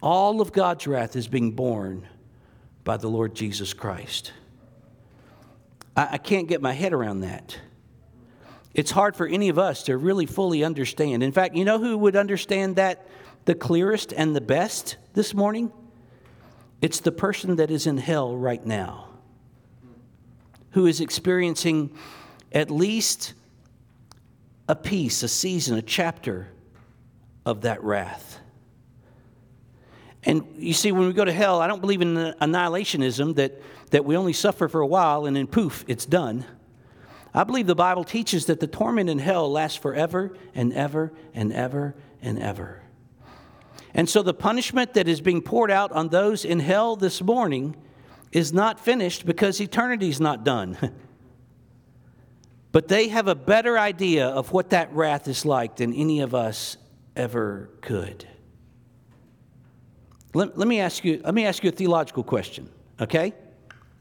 [0.00, 2.06] All of God's wrath is being borne
[2.84, 4.32] by the Lord Jesus Christ.
[5.96, 7.58] I, I can't get my head around that.
[8.72, 11.22] It's hard for any of us to really fully understand.
[11.22, 13.06] In fact, you know who would understand that
[13.44, 15.72] the clearest and the best this morning?
[16.80, 19.08] It's the person that is in hell right now
[20.70, 21.90] who is experiencing
[22.52, 23.34] at least
[24.68, 26.52] a piece, a season, a chapter
[27.48, 28.38] of that wrath.
[30.22, 34.04] And you see, when we go to hell, I don't believe in annihilationism that, that
[34.04, 36.44] we only suffer for a while and then poof, it's done.
[37.32, 41.52] I believe the Bible teaches that the torment in hell lasts forever and ever and
[41.52, 42.82] ever and ever.
[43.94, 47.76] And so the punishment that is being poured out on those in hell this morning
[48.30, 50.76] is not finished because eternity's not done.
[52.72, 56.34] but they have a better idea of what that wrath is like than any of
[56.34, 56.76] us
[57.18, 58.26] ever could.
[60.34, 62.68] Let, let, me ask you, let me ask you a theological question,
[63.00, 63.34] okay?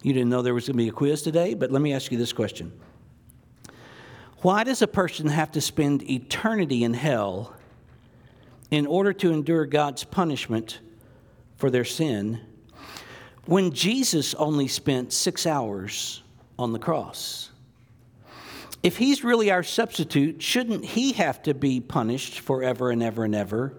[0.04, 2.12] You didn't know there was going to be a quiz today, but let me ask
[2.12, 2.72] you this question.
[4.42, 7.56] Why does a person have to spend eternity in hell
[8.70, 10.80] in order to endure God's punishment
[11.56, 12.42] for their sin
[13.46, 16.22] when Jesus only spent six hours
[16.60, 17.50] on the cross?
[18.84, 23.36] If he's really our substitute, shouldn't he have to be punished forever and ever and
[23.36, 23.74] ever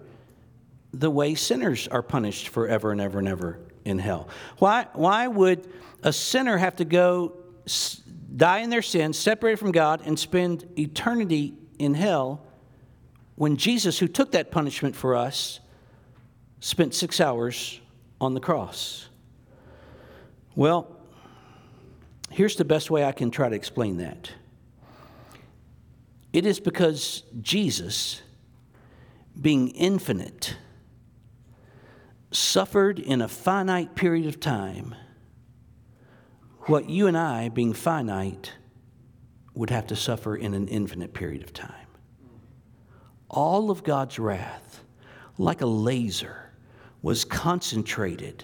[0.93, 4.27] the way sinners are punished forever and ever and ever in hell?
[4.57, 5.67] Why, why would
[6.03, 7.33] a sinner have to go
[8.35, 12.45] die in their sins, separated from God, and spend eternity in hell
[13.35, 15.59] when Jesus, who took that punishment for us,
[16.59, 17.79] spent six hours
[18.19, 19.07] on the cross?
[20.55, 20.93] Well,
[22.31, 24.31] here's the best way I can try to explain that.
[26.31, 28.21] It is because Jesus,
[29.39, 30.55] being infinite,
[32.31, 34.95] suffered in a finite period of time
[36.63, 38.53] what you and I, being finite,
[39.55, 41.87] would have to suffer in an infinite period of time.
[43.27, 44.83] All of God's wrath,
[45.39, 46.51] like a laser,
[47.01, 48.43] was concentrated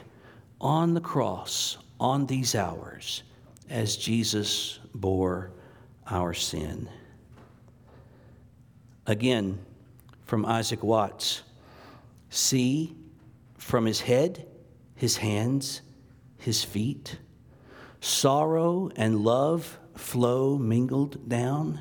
[0.59, 3.21] on the cross on these hours
[3.69, 5.51] as Jesus bore
[6.09, 6.89] our sin.
[9.08, 9.60] Again,
[10.26, 11.43] from Isaac Watts
[12.30, 12.95] see
[13.58, 14.47] from his head,
[14.95, 15.82] his hands,
[16.38, 17.18] his feet
[18.06, 21.80] sorrow and love flow mingled down?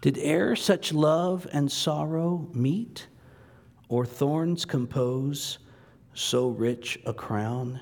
[0.00, 3.08] Did e'er such love and sorrow meet,
[3.88, 5.58] or thorns compose
[6.14, 7.80] so rich a crown?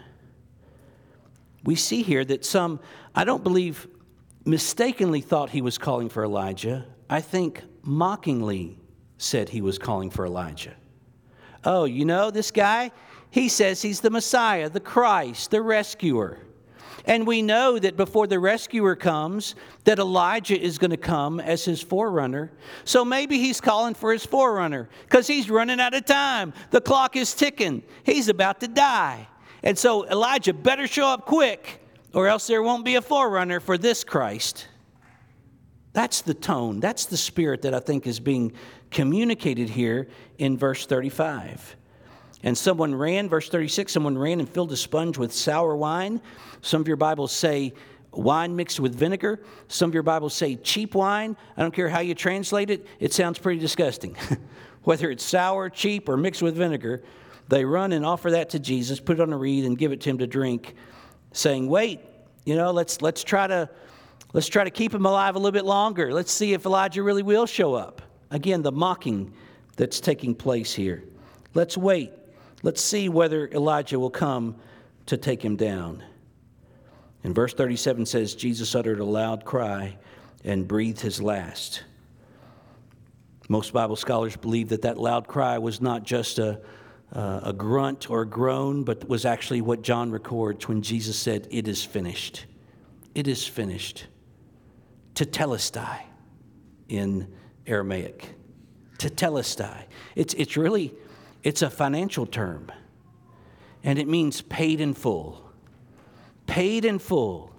[1.65, 2.79] We see here that some,
[3.15, 3.89] I don't believe,
[4.45, 6.87] mistakenly thought he was calling for Elijah.
[7.11, 8.79] I think mockingly
[9.19, 10.75] said he was calling for Elijah.
[11.65, 12.91] Oh, you know, this guy,
[13.31, 16.39] he says he's the Messiah, the Christ, the rescuer.
[17.07, 21.65] And we know that before the rescuer comes, that Elijah is going to come as
[21.65, 22.51] his forerunner.
[22.85, 26.53] So maybe he's calling for his forerunner because he's running out of time.
[26.71, 27.85] The clock is ticking.
[28.03, 29.29] He's about to die.
[29.63, 31.81] And so Elijah better show up quick
[32.13, 34.67] or else there won't be a forerunner for this Christ.
[35.97, 38.53] That's the tone, that's the spirit that I think is being
[38.91, 41.75] communicated here in verse 35.
[42.43, 46.21] And someone ran, verse 36, someone ran and filled a sponge with sour wine.
[46.61, 47.73] Some of your Bibles say
[48.13, 49.41] wine mixed with vinegar.
[49.69, 51.35] Some of your Bibles say cheap wine.
[51.57, 54.19] I don't care how you translate it, it sounds pretty disgusting.
[54.83, 57.05] Whether it's sour, cheap, or mixed with vinegar,
[57.49, 60.03] they run and offer that to Jesus, put it on a reed, and give it
[60.03, 60.75] to him to drink,
[61.33, 62.01] saying, Wait,
[62.45, 63.71] you know, let's, let's, try to,
[64.33, 66.13] let's try to keep him alive a little bit longer.
[66.13, 68.03] Let's see if Elijah really will show up.
[68.31, 69.33] Again, the mocking
[69.77, 71.05] that's taking place here.
[71.55, 72.13] Let's wait.
[72.63, 74.57] Let's see whether Elijah will come
[75.07, 76.03] to take him down.
[77.23, 79.97] And verse 37 says, Jesus uttered a loud cry
[80.45, 81.85] and breathed his last.
[83.49, 86.61] Most Bible scholars believe that that loud cry was not just a,
[87.13, 91.47] uh, a grunt or a groan, but was actually what John records when Jesus said,
[91.51, 92.47] It is finished.
[93.15, 94.07] It is finished.
[95.17, 96.03] Tetelestai
[96.89, 97.27] in
[97.67, 98.35] Aramaic.
[98.99, 99.85] Tetelestai.
[100.15, 100.95] It's, it's really
[101.43, 102.71] it's a financial term,
[103.83, 105.51] and it means paid in full.
[106.47, 107.51] Paid in full.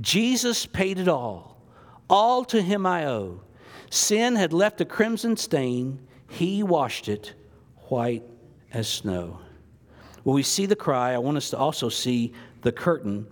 [0.00, 1.62] Jesus paid it all.
[2.10, 3.40] All to him I owe.
[3.90, 7.34] Sin had left a crimson stain, he washed it
[7.88, 8.24] white
[8.72, 9.40] as snow.
[10.22, 13.26] When we see the cry, I want us to also see the curtain.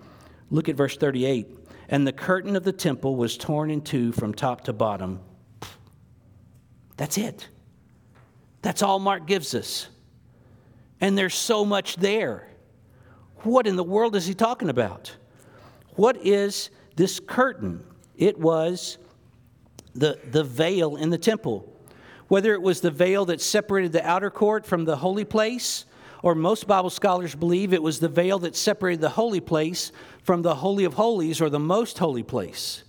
[0.50, 1.63] Look at verse 38.
[1.88, 5.20] And the curtain of the temple was torn in two from top to bottom.
[6.96, 7.48] That's it.
[8.62, 9.88] That's all Mark gives us
[11.04, 12.48] and there's so much there.
[13.42, 15.14] What in the world is he talking about?
[15.96, 17.84] What is this curtain?
[18.16, 18.96] It was
[19.94, 21.70] the, the veil in the temple.
[22.28, 25.84] Whether it was the veil that separated the outer court from the holy place,
[26.24, 30.40] or most Bible scholars believe it was the veil that separated the holy place from
[30.40, 32.82] the Holy of Holies or the most holy place.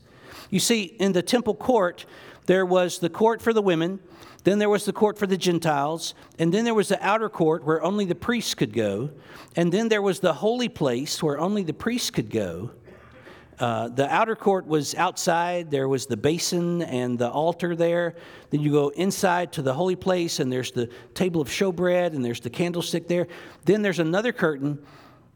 [0.49, 2.05] You see, in the temple court,
[2.45, 3.99] there was the court for the women,
[4.45, 7.65] then there was the court for the Gentiles, and then there was the outer court
[7.65, 9.09] where only the priests could go,
[9.57, 12.71] and then there was the holy place where only the priests could go.
[13.59, 15.71] Uh, the outer court was outside.
[15.71, 18.15] There was the basin and the altar there.
[18.49, 22.23] Then you go inside to the holy place, and there's the table of showbread, and
[22.23, 23.27] there's the candlestick there.
[23.63, 24.83] Then there's another curtain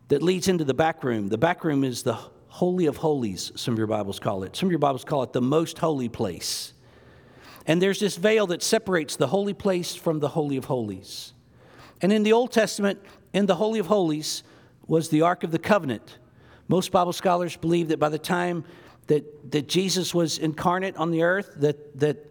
[0.10, 1.30] that leads into the back room.
[1.30, 2.18] The back room is the
[2.48, 4.56] Holy of Holies, some of your Bibles call it.
[4.56, 6.74] Some of your Bibles call it the most holy place.
[7.66, 11.34] And there's this veil that separates the holy place from the Holy of Holies.
[12.02, 13.00] And in the Old Testament,
[13.34, 14.44] in the Holy of Holies
[14.88, 16.18] was the Ark of the Covenant.
[16.70, 18.64] Most Bible scholars believe that by the time
[19.08, 22.26] that, that Jesus was incarnate on the earth, that, that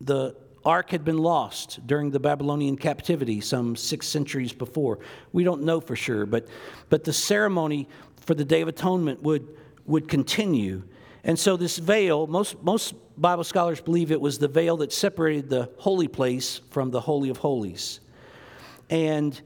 [0.00, 0.34] the
[0.64, 4.98] ark had been lost during the Babylonian captivity some six centuries before.
[5.32, 6.48] We don't know for sure, but,
[6.88, 7.86] but the ceremony
[8.20, 9.46] for the Day of Atonement would,
[9.84, 10.84] would continue.
[11.22, 15.50] And so, this veil, most, most Bible scholars believe it was the veil that separated
[15.50, 18.00] the holy place from the Holy of Holies.
[18.88, 19.38] And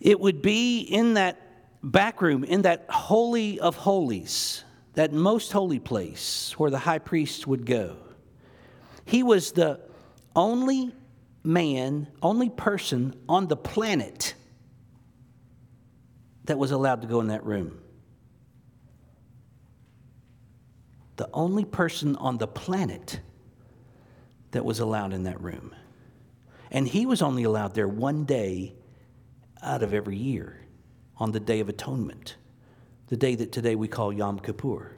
[0.00, 1.47] it would be in that
[1.82, 4.64] back room, in that Holy of Holies,
[4.94, 7.96] that most holy place where the high priest would go.
[9.04, 9.80] He was the
[10.34, 10.92] only
[11.44, 14.34] man, only person on the planet
[16.44, 17.78] that was allowed to go in that room.
[21.16, 23.20] The only person on the planet
[24.52, 25.74] that was allowed in that room.
[26.70, 28.74] And he was only allowed there one day
[29.62, 30.60] out of every year
[31.18, 32.36] on the Day of Atonement,
[33.08, 34.92] the day that today we call Yom Kippur.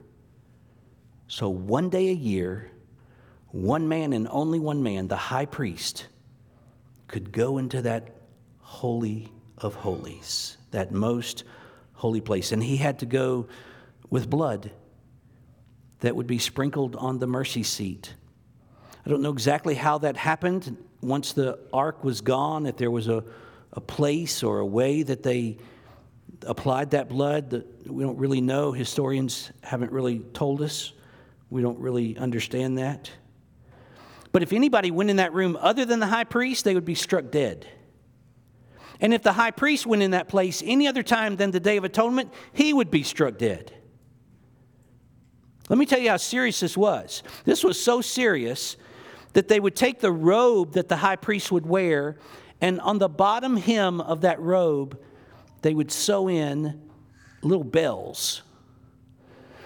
[1.27, 2.71] So, one day a year,
[3.47, 6.07] one man and only one man, the high priest,
[7.07, 8.15] could go into that
[8.59, 11.43] holy of holies, that most
[11.93, 12.51] holy place.
[12.51, 13.47] And he had to go
[14.09, 14.71] with blood
[15.99, 18.13] that would be sprinkled on the mercy seat.
[19.05, 23.07] I don't know exactly how that happened once the ark was gone, if there was
[23.07, 23.23] a,
[23.73, 25.57] a place or a way that they
[26.45, 28.71] applied that blood that we don't really know.
[28.71, 30.93] Historians haven't really told us.
[31.49, 33.11] We don't really understand that.
[34.31, 36.95] But if anybody went in that room other than the high priest, they would be
[36.95, 37.67] struck dead.
[39.01, 41.77] And if the high priest went in that place any other time than the Day
[41.77, 43.73] of Atonement, he would be struck dead.
[45.69, 47.23] Let me tell you how serious this was.
[47.45, 48.77] This was so serious
[49.33, 52.17] that they would take the robe that the high priest would wear,
[52.59, 54.99] and on the bottom hem of that robe,
[55.61, 56.81] they would sew in
[57.41, 58.43] little bells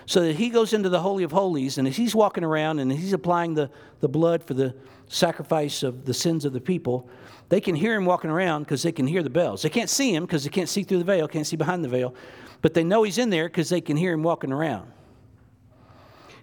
[0.05, 2.91] so that he goes into the Holy of Holies, and as he's walking around and
[2.91, 3.71] he's applying the,
[4.01, 4.75] the blood for the
[5.07, 7.09] sacrifice of the sins of the people,
[7.49, 9.63] they can hear him walking around because they can hear the bells.
[9.63, 11.89] They can't see him because they can't see through the veil, can't see behind the
[11.89, 12.13] veil,
[12.61, 14.91] but they know he's in there because they can hear him walking around.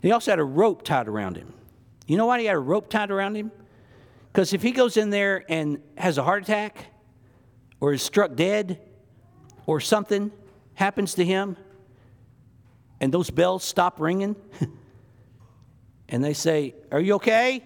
[0.00, 1.52] He also had a rope tied around him.
[2.06, 3.52] You know why he had a rope tied around him?
[4.32, 6.86] Because if he goes in there and has a heart attack
[7.78, 8.80] or is struck dead
[9.72, 10.30] or something
[10.74, 11.56] happens to him,
[13.00, 14.36] and those bells stop ringing
[16.10, 17.64] and they say, Are you okay?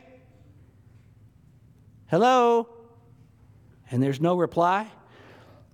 [2.07, 2.68] Hello?
[3.90, 4.88] And there's no reply.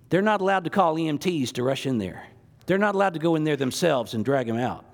[0.09, 2.25] They're not allowed to call EMTs to rush in there.
[2.65, 4.85] They're not allowed to go in there themselves and drag him out.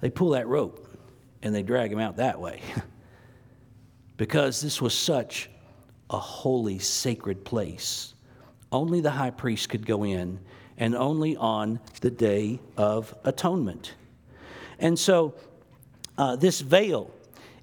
[0.00, 0.86] They pull that rope
[1.42, 2.60] and they drag him out that way.
[4.18, 5.48] because this was such
[6.10, 8.14] a holy, sacred place.
[8.70, 10.38] Only the high priest could go in
[10.78, 13.94] and only on the Day of Atonement.
[14.78, 15.34] And so
[16.18, 17.10] uh, this veil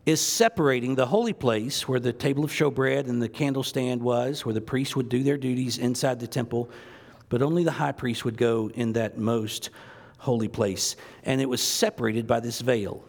[0.05, 4.53] is separating the holy place where the table of showbread and the candlestand was, where
[4.53, 6.70] the priests would do their duties inside the temple,
[7.30, 9.70] but only the high priest would go in that most
[10.18, 10.95] holy place.
[11.24, 13.03] And it was separated by this veil.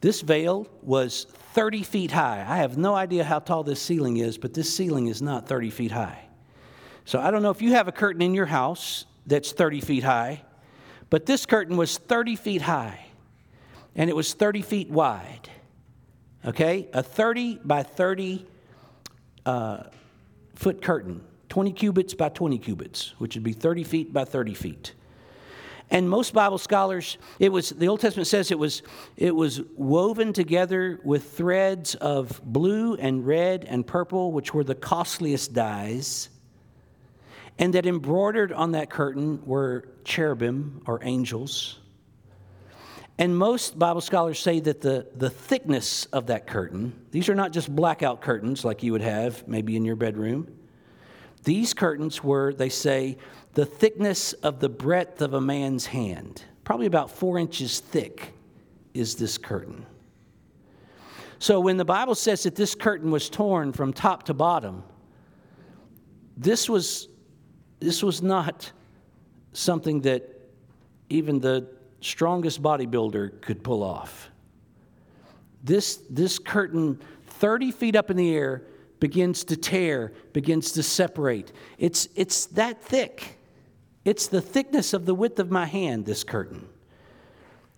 [0.00, 2.44] This veil was 30 feet high.
[2.46, 5.70] I have no idea how tall this ceiling is, but this ceiling is not 30
[5.70, 6.24] feet high.
[7.04, 10.04] So I don't know if you have a curtain in your house that's 30 feet
[10.04, 10.42] high,
[11.10, 13.06] but this curtain was 30 feet high
[13.94, 15.48] and it was 30 feet wide.
[16.44, 16.88] Okay?
[16.92, 18.46] A 30 by 30
[19.46, 19.84] uh,
[20.54, 24.94] foot curtain, 20 cubits by 20 cubits, which would be 30 feet by 30 feet.
[25.90, 28.82] And most Bible scholars, it was the Old Testament says it was
[29.18, 34.74] it was woven together with threads of blue and red and purple, which were the
[34.74, 36.30] costliest dyes
[37.58, 41.78] and that embroidered on that curtain were cherubim or angels.
[43.18, 47.52] And most Bible scholars say that the, the thickness of that curtain, these are not
[47.52, 50.48] just blackout curtains like you would have maybe in your bedroom.
[51.44, 53.18] These curtains were, they say,
[53.54, 56.42] the thickness of the breadth of a man's hand.
[56.64, 58.32] Probably about four inches thick
[58.94, 59.84] is this curtain.
[61.38, 64.84] So when the Bible says that this curtain was torn from top to bottom,
[66.36, 67.08] this was
[67.82, 68.70] this was not
[69.52, 70.28] something that
[71.08, 71.68] even the
[72.00, 74.30] strongest bodybuilder could pull off.
[75.62, 78.62] This, this curtain, 30 feet up in the air,
[78.98, 81.52] begins to tear, begins to separate.
[81.78, 83.38] It's, it's that thick.
[84.04, 86.68] It's the thickness of the width of my hand, this curtain.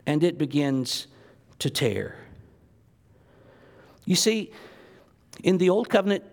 [0.06, 1.06] And it begins
[1.60, 2.16] to tear.
[4.04, 4.52] You see,
[5.42, 6.24] in the Old Covenant,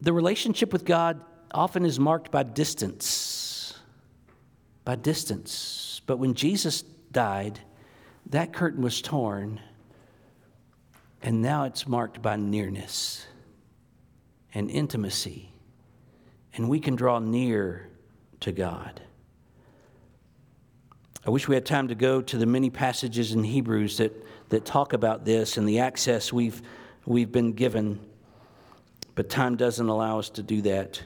[0.00, 1.20] the relationship with God
[1.54, 3.78] often is marked by distance.
[4.84, 6.00] By distance.
[6.06, 6.82] But when Jesus
[7.12, 7.60] died,
[8.26, 9.60] that curtain was torn,
[11.22, 13.26] and now it's marked by nearness
[14.54, 15.52] and intimacy.
[16.54, 17.88] And we can draw near
[18.40, 19.00] to God.
[21.24, 24.12] I wish we had time to go to the many passages in Hebrews that,
[24.48, 26.60] that talk about this and the access we've,
[27.06, 28.00] we've been given,
[29.14, 31.00] but time doesn't allow us to do that.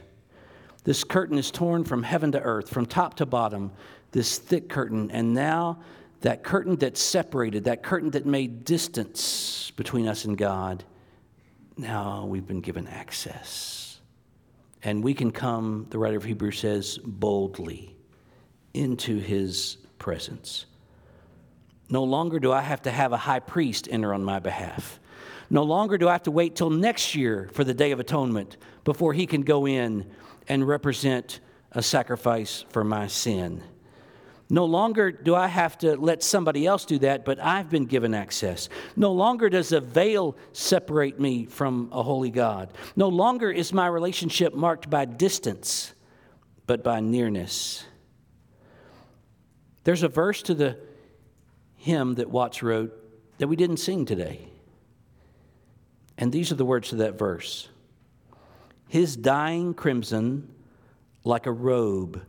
[0.87, 3.73] This curtain is torn from heaven to earth, from top to bottom,
[4.13, 5.79] this thick curtain, and now
[6.21, 10.85] that curtain that separated, that curtain that made distance between us and God,
[11.75, 13.99] now we've been given access.
[14.81, 17.93] And we can come, the writer of Hebrews says, boldly
[18.73, 20.67] into his presence.
[21.89, 25.01] No longer do I have to have a high priest enter on my behalf.
[25.49, 28.55] No longer do I have to wait till next year for the Day of Atonement
[28.85, 30.09] before he can go in
[30.47, 31.39] and represent
[31.71, 33.63] a sacrifice for my sin.
[34.49, 38.13] No longer do I have to let somebody else do that, but I've been given
[38.13, 38.69] access.
[38.95, 42.69] No longer does a veil separate me from a holy God.
[42.95, 45.93] No longer is my relationship marked by distance,
[46.65, 47.83] but by nearness.
[49.83, 50.77] There's a verse to the
[51.75, 52.93] hymn that Watts wrote
[53.39, 54.47] that we didn't sing today.
[56.17, 57.67] And these are the words to that verse
[58.87, 60.49] His dying crimson,
[61.23, 62.21] like a robe,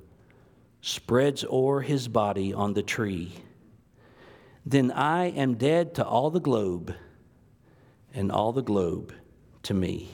[0.80, 3.32] spreads o'er his body on the tree.
[4.66, 6.94] Then I am dead to all the globe,
[8.12, 9.12] and all the globe
[9.64, 10.10] to me.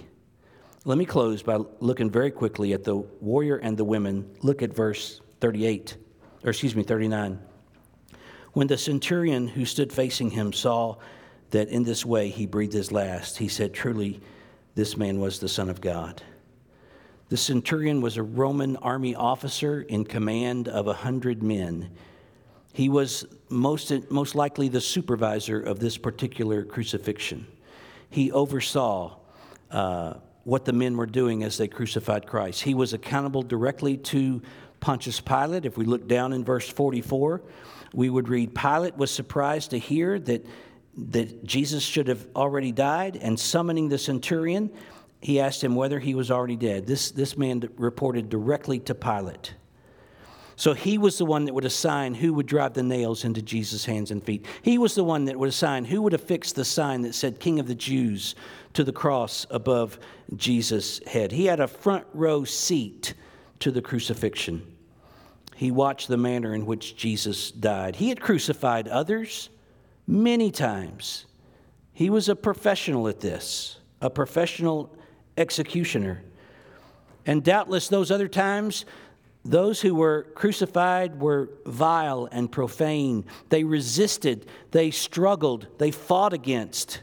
[0.84, 4.30] Let me close by looking very quickly at the warrior and the women.
[4.42, 5.96] Look at verse 38
[6.44, 7.40] or excuse me, 39.
[8.52, 10.96] When the centurion who stood facing him saw
[11.50, 14.20] that in this way he breathed his last, he said, Truly,
[14.74, 16.22] this man was the Son of God.
[17.28, 21.90] The centurion was a Roman army officer in command of a hundred men.
[22.72, 27.46] He was most, most likely the supervisor of this particular crucifixion.
[28.10, 29.16] He oversaw
[29.70, 30.14] uh,
[30.44, 32.62] what the men were doing as they crucified Christ.
[32.62, 34.42] He was accountable directly to
[34.80, 35.64] Pontius Pilate.
[35.64, 37.42] If we look down in verse 44,
[37.94, 40.44] we would read Pilate was surprised to hear that,
[40.98, 44.70] that Jesus should have already died, and summoning the centurion,
[45.24, 46.86] he asked him whether he was already dead.
[46.86, 49.54] This, this man reported directly to Pilate.
[50.56, 53.84] So he was the one that would assign who would drive the nails into Jesus'
[53.84, 54.46] hands and feet.
[54.62, 57.58] He was the one that would assign who would affix the sign that said King
[57.58, 58.36] of the Jews
[58.74, 59.98] to the cross above
[60.36, 61.32] Jesus' head.
[61.32, 63.14] He had a front row seat
[63.58, 64.74] to the crucifixion
[65.54, 67.96] he watched the manner in which Jesus died.
[67.96, 69.50] He had crucified others
[70.06, 71.26] many times.
[71.92, 74.94] He was a professional at this, a professional
[75.36, 76.22] executioner.
[77.26, 78.84] And doubtless, those other times,
[79.44, 83.24] those who were crucified were vile and profane.
[83.50, 87.02] They resisted, they struggled, they fought against.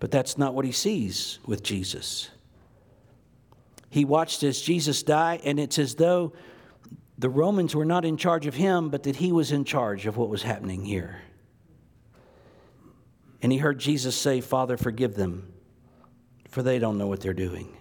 [0.00, 2.30] But that's not what he sees with Jesus.
[3.90, 6.32] He watched as Jesus die, and it's as though
[7.18, 10.16] the Romans were not in charge of him, but that he was in charge of
[10.16, 11.20] what was happening here.
[13.42, 15.49] And he heard Jesus say, Father, forgive them,
[16.50, 17.76] for they don't know what they're doing.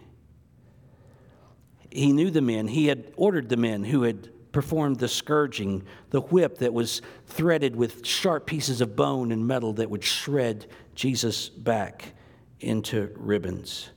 [1.92, 2.68] He knew the men.
[2.68, 7.76] He had ordered the men who had performed the scourging, the whip that was threaded
[7.76, 12.14] with sharp pieces of bone and metal that would shred Jesus back
[12.60, 13.90] into ribbons.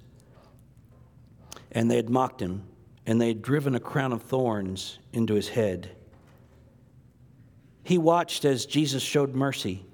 [1.71, 2.65] And they had mocked him
[3.07, 5.91] and they had driven a crown of thorns into his head.
[7.83, 9.85] He watched as Jesus showed mercy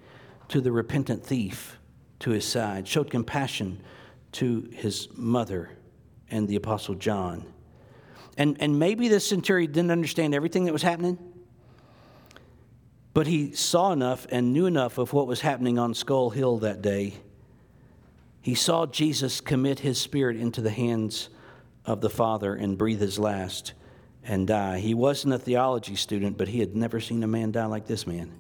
[0.48, 1.78] to the repentant thief
[2.20, 3.82] to his side, showed compassion
[4.32, 5.70] to his mother
[6.30, 7.46] and the Apostle John.
[8.36, 11.18] And, and maybe the centurion didn't understand everything that was happening,
[13.14, 16.82] but he saw enough and knew enough of what was happening on Skull Hill that
[16.82, 17.14] day.
[18.40, 21.28] He saw Jesus commit his spirit into the hands
[21.84, 23.72] of the Father and breathe his last
[24.22, 24.78] and die.
[24.78, 28.06] He wasn't a theology student, but he had never seen a man die like this
[28.06, 28.32] man.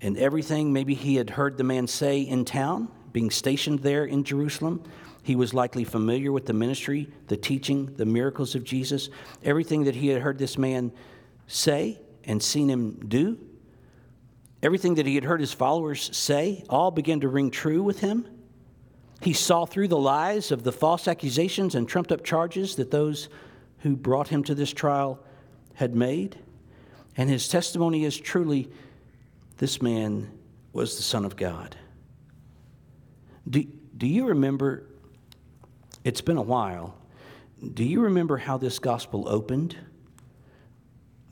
[0.00, 4.22] And everything maybe he had heard the man say in town, being stationed there in
[4.24, 4.82] Jerusalem,
[5.22, 9.08] he was likely familiar with the ministry, the teaching, the miracles of Jesus.
[9.42, 10.92] Everything that he had heard this man
[11.46, 13.38] say and seen him do,
[14.62, 18.28] everything that he had heard his followers say, all began to ring true with him.
[19.22, 23.30] He saw through the lies of the false accusations and trumped up charges that those
[23.78, 25.24] who brought him to this trial
[25.72, 26.38] had made.
[27.16, 28.68] And his testimony is truly
[29.56, 30.30] this man
[30.74, 31.78] was the Son of God.
[33.48, 33.64] Do,
[33.96, 34.84] do you remember?
[36.04, 36.96] It's been a while.
[37.74, 39.76] Do you remember how this gospel opened?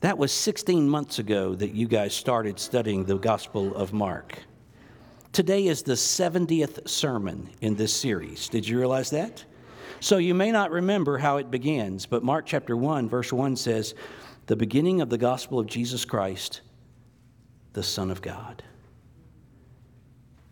[0.01, 4.39] That was 16 months ago that you guys started studying the Gospel of Mark.
[5.31, 8.47] Today is the 70th sermon in this series.
[8.47, 9.43] Did you realize that?
[9.99, 13.95] So you may not remember how it begins, but Mark chapter 1, verse 1 says,
[14.45, 16.61] The beginning of the gospel of Jesus Christ,
[17.73, 18.63] the Son of God.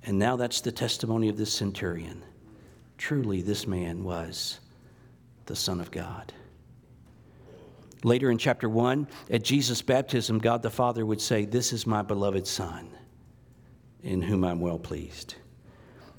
[0.05, 2.23] And now that's the testimony of this centurion.
[2.97, 4.59] Truly, this man was
[5.45, 6.33] the Son of God.
[8.03, 12.01] Later in chapter 1, at Jesus' baptism, God the Father would say, This is my
[12.01, 12.89] beloved Son,
[14.03, 15.35] in whom I'm well pleased.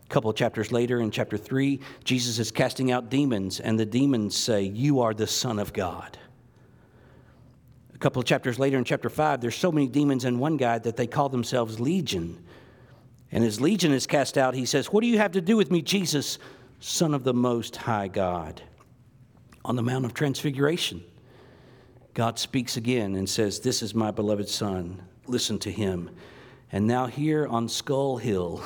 [0.05, 3.85] A couple of chapters later, in chapter 3, Jesus is casting out demons, and the
[3.85, 6.17] demons say, You are the Son of God.
[7.95, 10.79] A couple of chapters later, in chapter 5, there's so many demons in one guy
[10.79, 12.43] that they call themselves Legion.
[13.35, 15.69] And his Legion is cast out, he says, What do you have to do with
[15.69, 16.39] me, Jesus,
[16.79, 18.63] Son of the Most High God?
[19.65, 21.03] On the Mount of Transfiguration.
[22.15, 25.03] God speaks again and says, This is my beloved Son.
[25.27, 26.11] Listen to him.
[26.71, 28.63] And now, here on Skull Hill,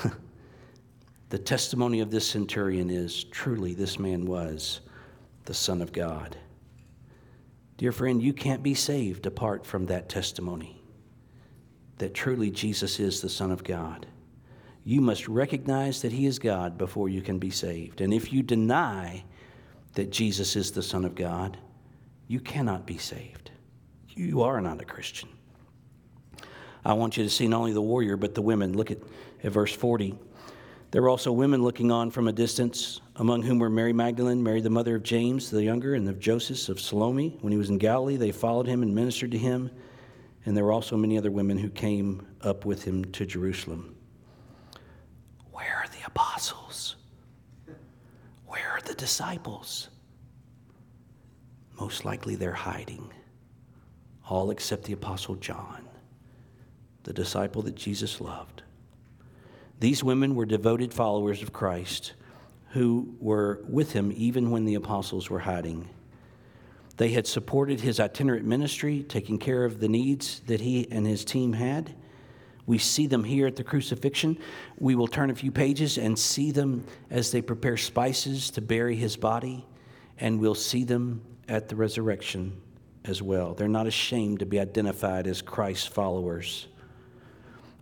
[1.30, 4.80] the testimony of this centurion is truly this man was
[5.46, 6.36] the Son of God.
[7.78, 10.82] Dear friend, you can't be saved apart from that testimony
[11.96, 14.06] that truly Jesus is the Son of God.
[14.88, 18.00] You must recognize that He is God before you can be saved.
[18.00, 19.22] And if you deny
[19.92, 21.58] that Jesus is the Son of God,
[22.26, 23.50] you cannot be saved.
[24.08, 25.28] You are not a Christian.
[26.86, 28.78] I want you to see not only the warrior, but the women.
[28.78, 28.96] Look at,
[29.44, 30.14] at verse 40.
[30.90, 34.62] There were also women looking on from a distance, among whom were Mary Magdalene, Mary
[34.62, 37.36] the mother of James the younger, and of Joseph of Salome.
[37.42, 39.70] When he was in Galilee, they followed him and ministered to him.
[40.46, 43.94] And there were also many other women who came up with him to Jerusalem.
[45.58, 46.94] Where are the apostles?
[48.46, 49.88] Where are the disciples?
[51.78, 53.12] Most likely they're hiding,
[54.28, 55.86] all except the Apostle John,
[57.04, 58.62] the disciple that Jesus loved.
[59.78, 62.14] These women were devoted followers of Christ
[62.70, 65.88] who were with him even when the apostles were hiding.
[66.96, 71.24] They had supported his itinerant ministry, taking care of the needs that he and his
[71.24, 71.94] team had.
[72.68, 74.38] We see them here at the crucifixion.
[74.78, 78.94] We will turn a few pages and see them as they prepare spices to bury
[78.94, 79.64] his body,
[80.18, 82.60] and we'll see them at the resurrection
[83.06, 83.54] as well.
[83.54, 86.68] They're not ashamed to be identified as Christ's followers.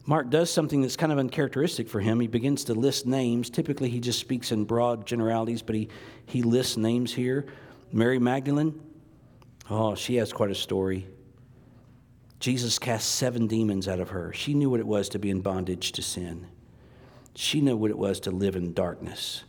[0.04, 2.20] Mark does something that's kind of uncharacteristic for him.
[2.20, 3.50] He begins to list names.
[3.50, 5.88] Typically, he just speaks in broad generalities, but he,
[6.26, 7.46] he lists names here.
[7.90, 8.80] Mary Magdalene,
[9.68, 11.08] oh, she has quite a story.
[12.38, 14.32] Jesus cast seven demons out of her.
[14.32, 16.46] She knew what it was to be in bondage to sin.
[17.34, 19.44] She knew what it was to live in darkness.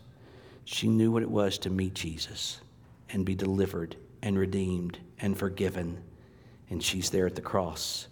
[0.65, 2.61] She knew what it was to meet Jesus
[3.09, 6.03] and be delivered and redeemed and forgiven.
[6.69, 8.07] And she's there at the cross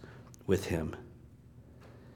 [0.47, 0.95] with him.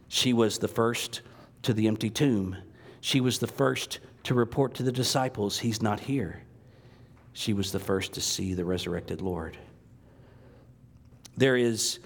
[0.08, 1.22] She was the first
[1.64, 2.56] to the empty tomb.
[3.02, 6.44] She was the first to report to the disciples, He's not here.
[7.34, 9.58] She was the first to see the resurrected Lord.
[11.38, 12.00] There is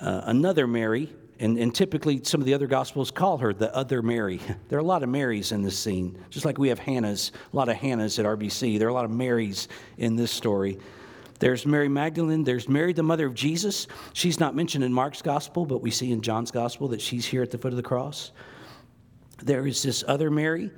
[0.00, 4.02] uh, another Mary, and, and typically some of the other gospels call her the other
[4.02, 4.40] Mary.
[4.68, 7.56] There are a lot of Marys in this scene, just like we have Hannahs, a
[7.56, 8.78] lot of Hannahs at RBC.
[8.78, 9.68] There are a lot of Marys
[9.98, 10.78] in this story.
[11.38, 12.44] There's Mary Magdalene.
[12.44, 13.86] There's Mary, the mother of Jesus.
[14.14, 17.42] She's not mentioned in Mark's gospel, but we see in John's gospel that she's here
[17.42, 18.32] at the foot of the cross.
[19.42, 20.70] There is this other Mary.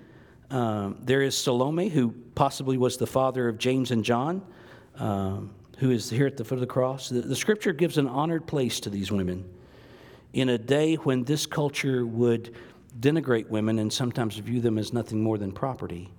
[0.51, 4.43] Um, there is Salome, who possibly was the father of James and John,
[4.97, 7.09] um, who is here at the foot of the cross.
[7.09, 9.49] The, the scripture gives an honored place to these women
[10.33, 12.55] in a day when this culture would
[13.01, 16.11] denigrate women and sometimes view them as nothing more than property.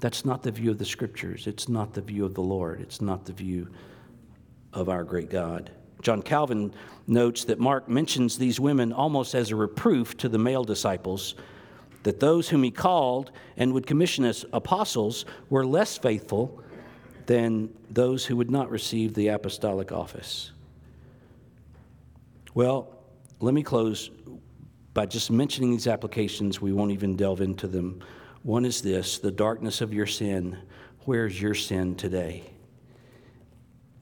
[0.00, 1.46] That's not the view of the scriptures.
[1.46, 2.80] It's not the view of the Lord.
[2.80, 3.68] It's not the view
[4.72, 5.70] of our great God.
[6.02, 6.74] John Calvin
[7.06, 11.34] notes that Mark mentions these women almost as a reproof to the male disciples
[12.02, 16.62] that those whom he called and would commission as apostles were less faithful
[17.26, 20.52] than those who would not receive the apostolic office.
[22.54, 22.88] Well,
[23.40, 24.10] let me close
[24.94, 26.60] by just mentioning these applications.
[26.60, 28.02] We won't even delve into them
[28.46, 30.56] one is this the darkness of your sin.
[31.00, 32.44] Where's your sin today?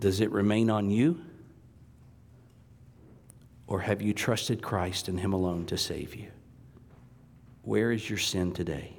[0.00, 1.22] Does it remain on you?
[3.66, 6.28] Or have you trusted Christ and Him alone to save you?
[7.62, 8.94] Where is your sin today?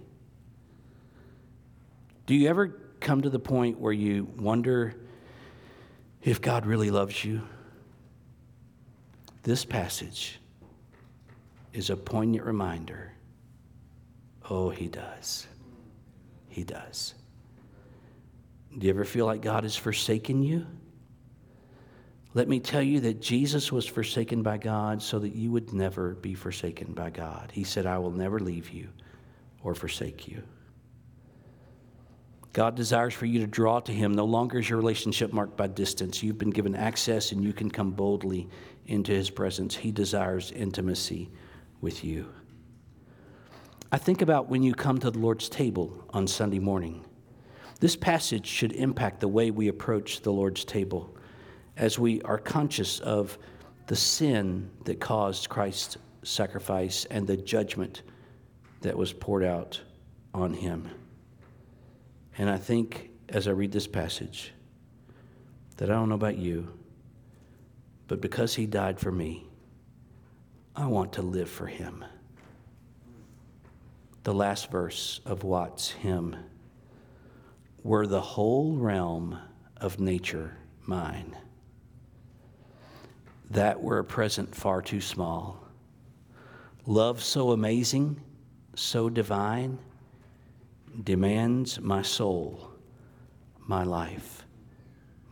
[2.25, 4.95] Do you ever come to the point where you wonder
[6.25, 7.43] If God really loves you,
[9.43, 10.39] this passage
[11.71, 13.13] is a poignant reminder.
[14.49, 15.45] Oh, He does.
[16.49, 17.13] He does.
[18.75, 20.65] Do you ever feel like God has forsaken you?
[22.33, 26.15] Let me tell you that Jesus was forsaken by God so that you would never
[26.15, 27.51] be forsaken by God.
[27.53, 28.89] He said, I will never leave you
[29.63, 30.41] or forsake you.
[32.55, 34.13] God desires for you to draw to Him.
[34.13, 36.23] No longer is your relationship marked by distance.
[36.23, 38.47] You've been given access and you can come boldly
[38.87, 39.75] into His presence.
[39.75, 41.29] He desires intimacy
[41.81, 42.31] with you.
[43.91, 47.03] I think about when you come to the Lord's table on Sunday morning.
[47.81, 51.13] This passage should impact the way we approach the Lord's table
[51.75, 53.37] as we are conscious of
[53.87, 58.03] the sin that caused Christ's sacrifice and the judgment
[58.79, 59.81] that was poured out
[60.33, 60.89] on him.
[62.37, 64.53] And I think as I read this passage
[65.77, 66.77] that I don't know about you,
[68.07, 69.47] but because he died for me,
[70.75, 72.03] I want to live for him.
[74.23, 76.35] The last verse of Watts' hymn
[77.83, 79.39] Were the whole realm
[79.77, 81.35] of nature mine
[83.49, 85.67] that were a present far too small.
[86.85, 88.19] Love so amazing,
[88.75, 89.77] so divine,
[91.03, 92.71] demands my soul,
[93.59, 94.45] my life,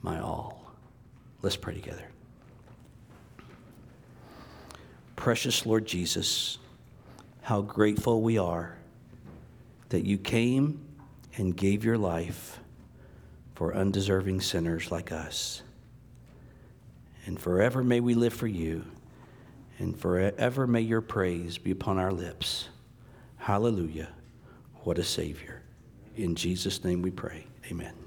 [0.01, 0.72] my all.
[1.41, 2.07] Let's pray together.
[5.16, 6.57] Precious Lord Jesus,
[7.41, 8.78] how grateful we are
[9.89, 10.84] that you came
[11.38, 12.59] and gave your life
[13.55, 15.61] for undeserving sinners like us.
[17.26, 18.84] And forever may we live for you,
[19.80, 22.68] and forever may your praise be upon our lips.
[23.38, 24.09] Hallelujah.
[24.84, 25.62] What a Savior.
[26.18, 27.48] In Jesus' name we pray.
[27.72, 28.03] Amen.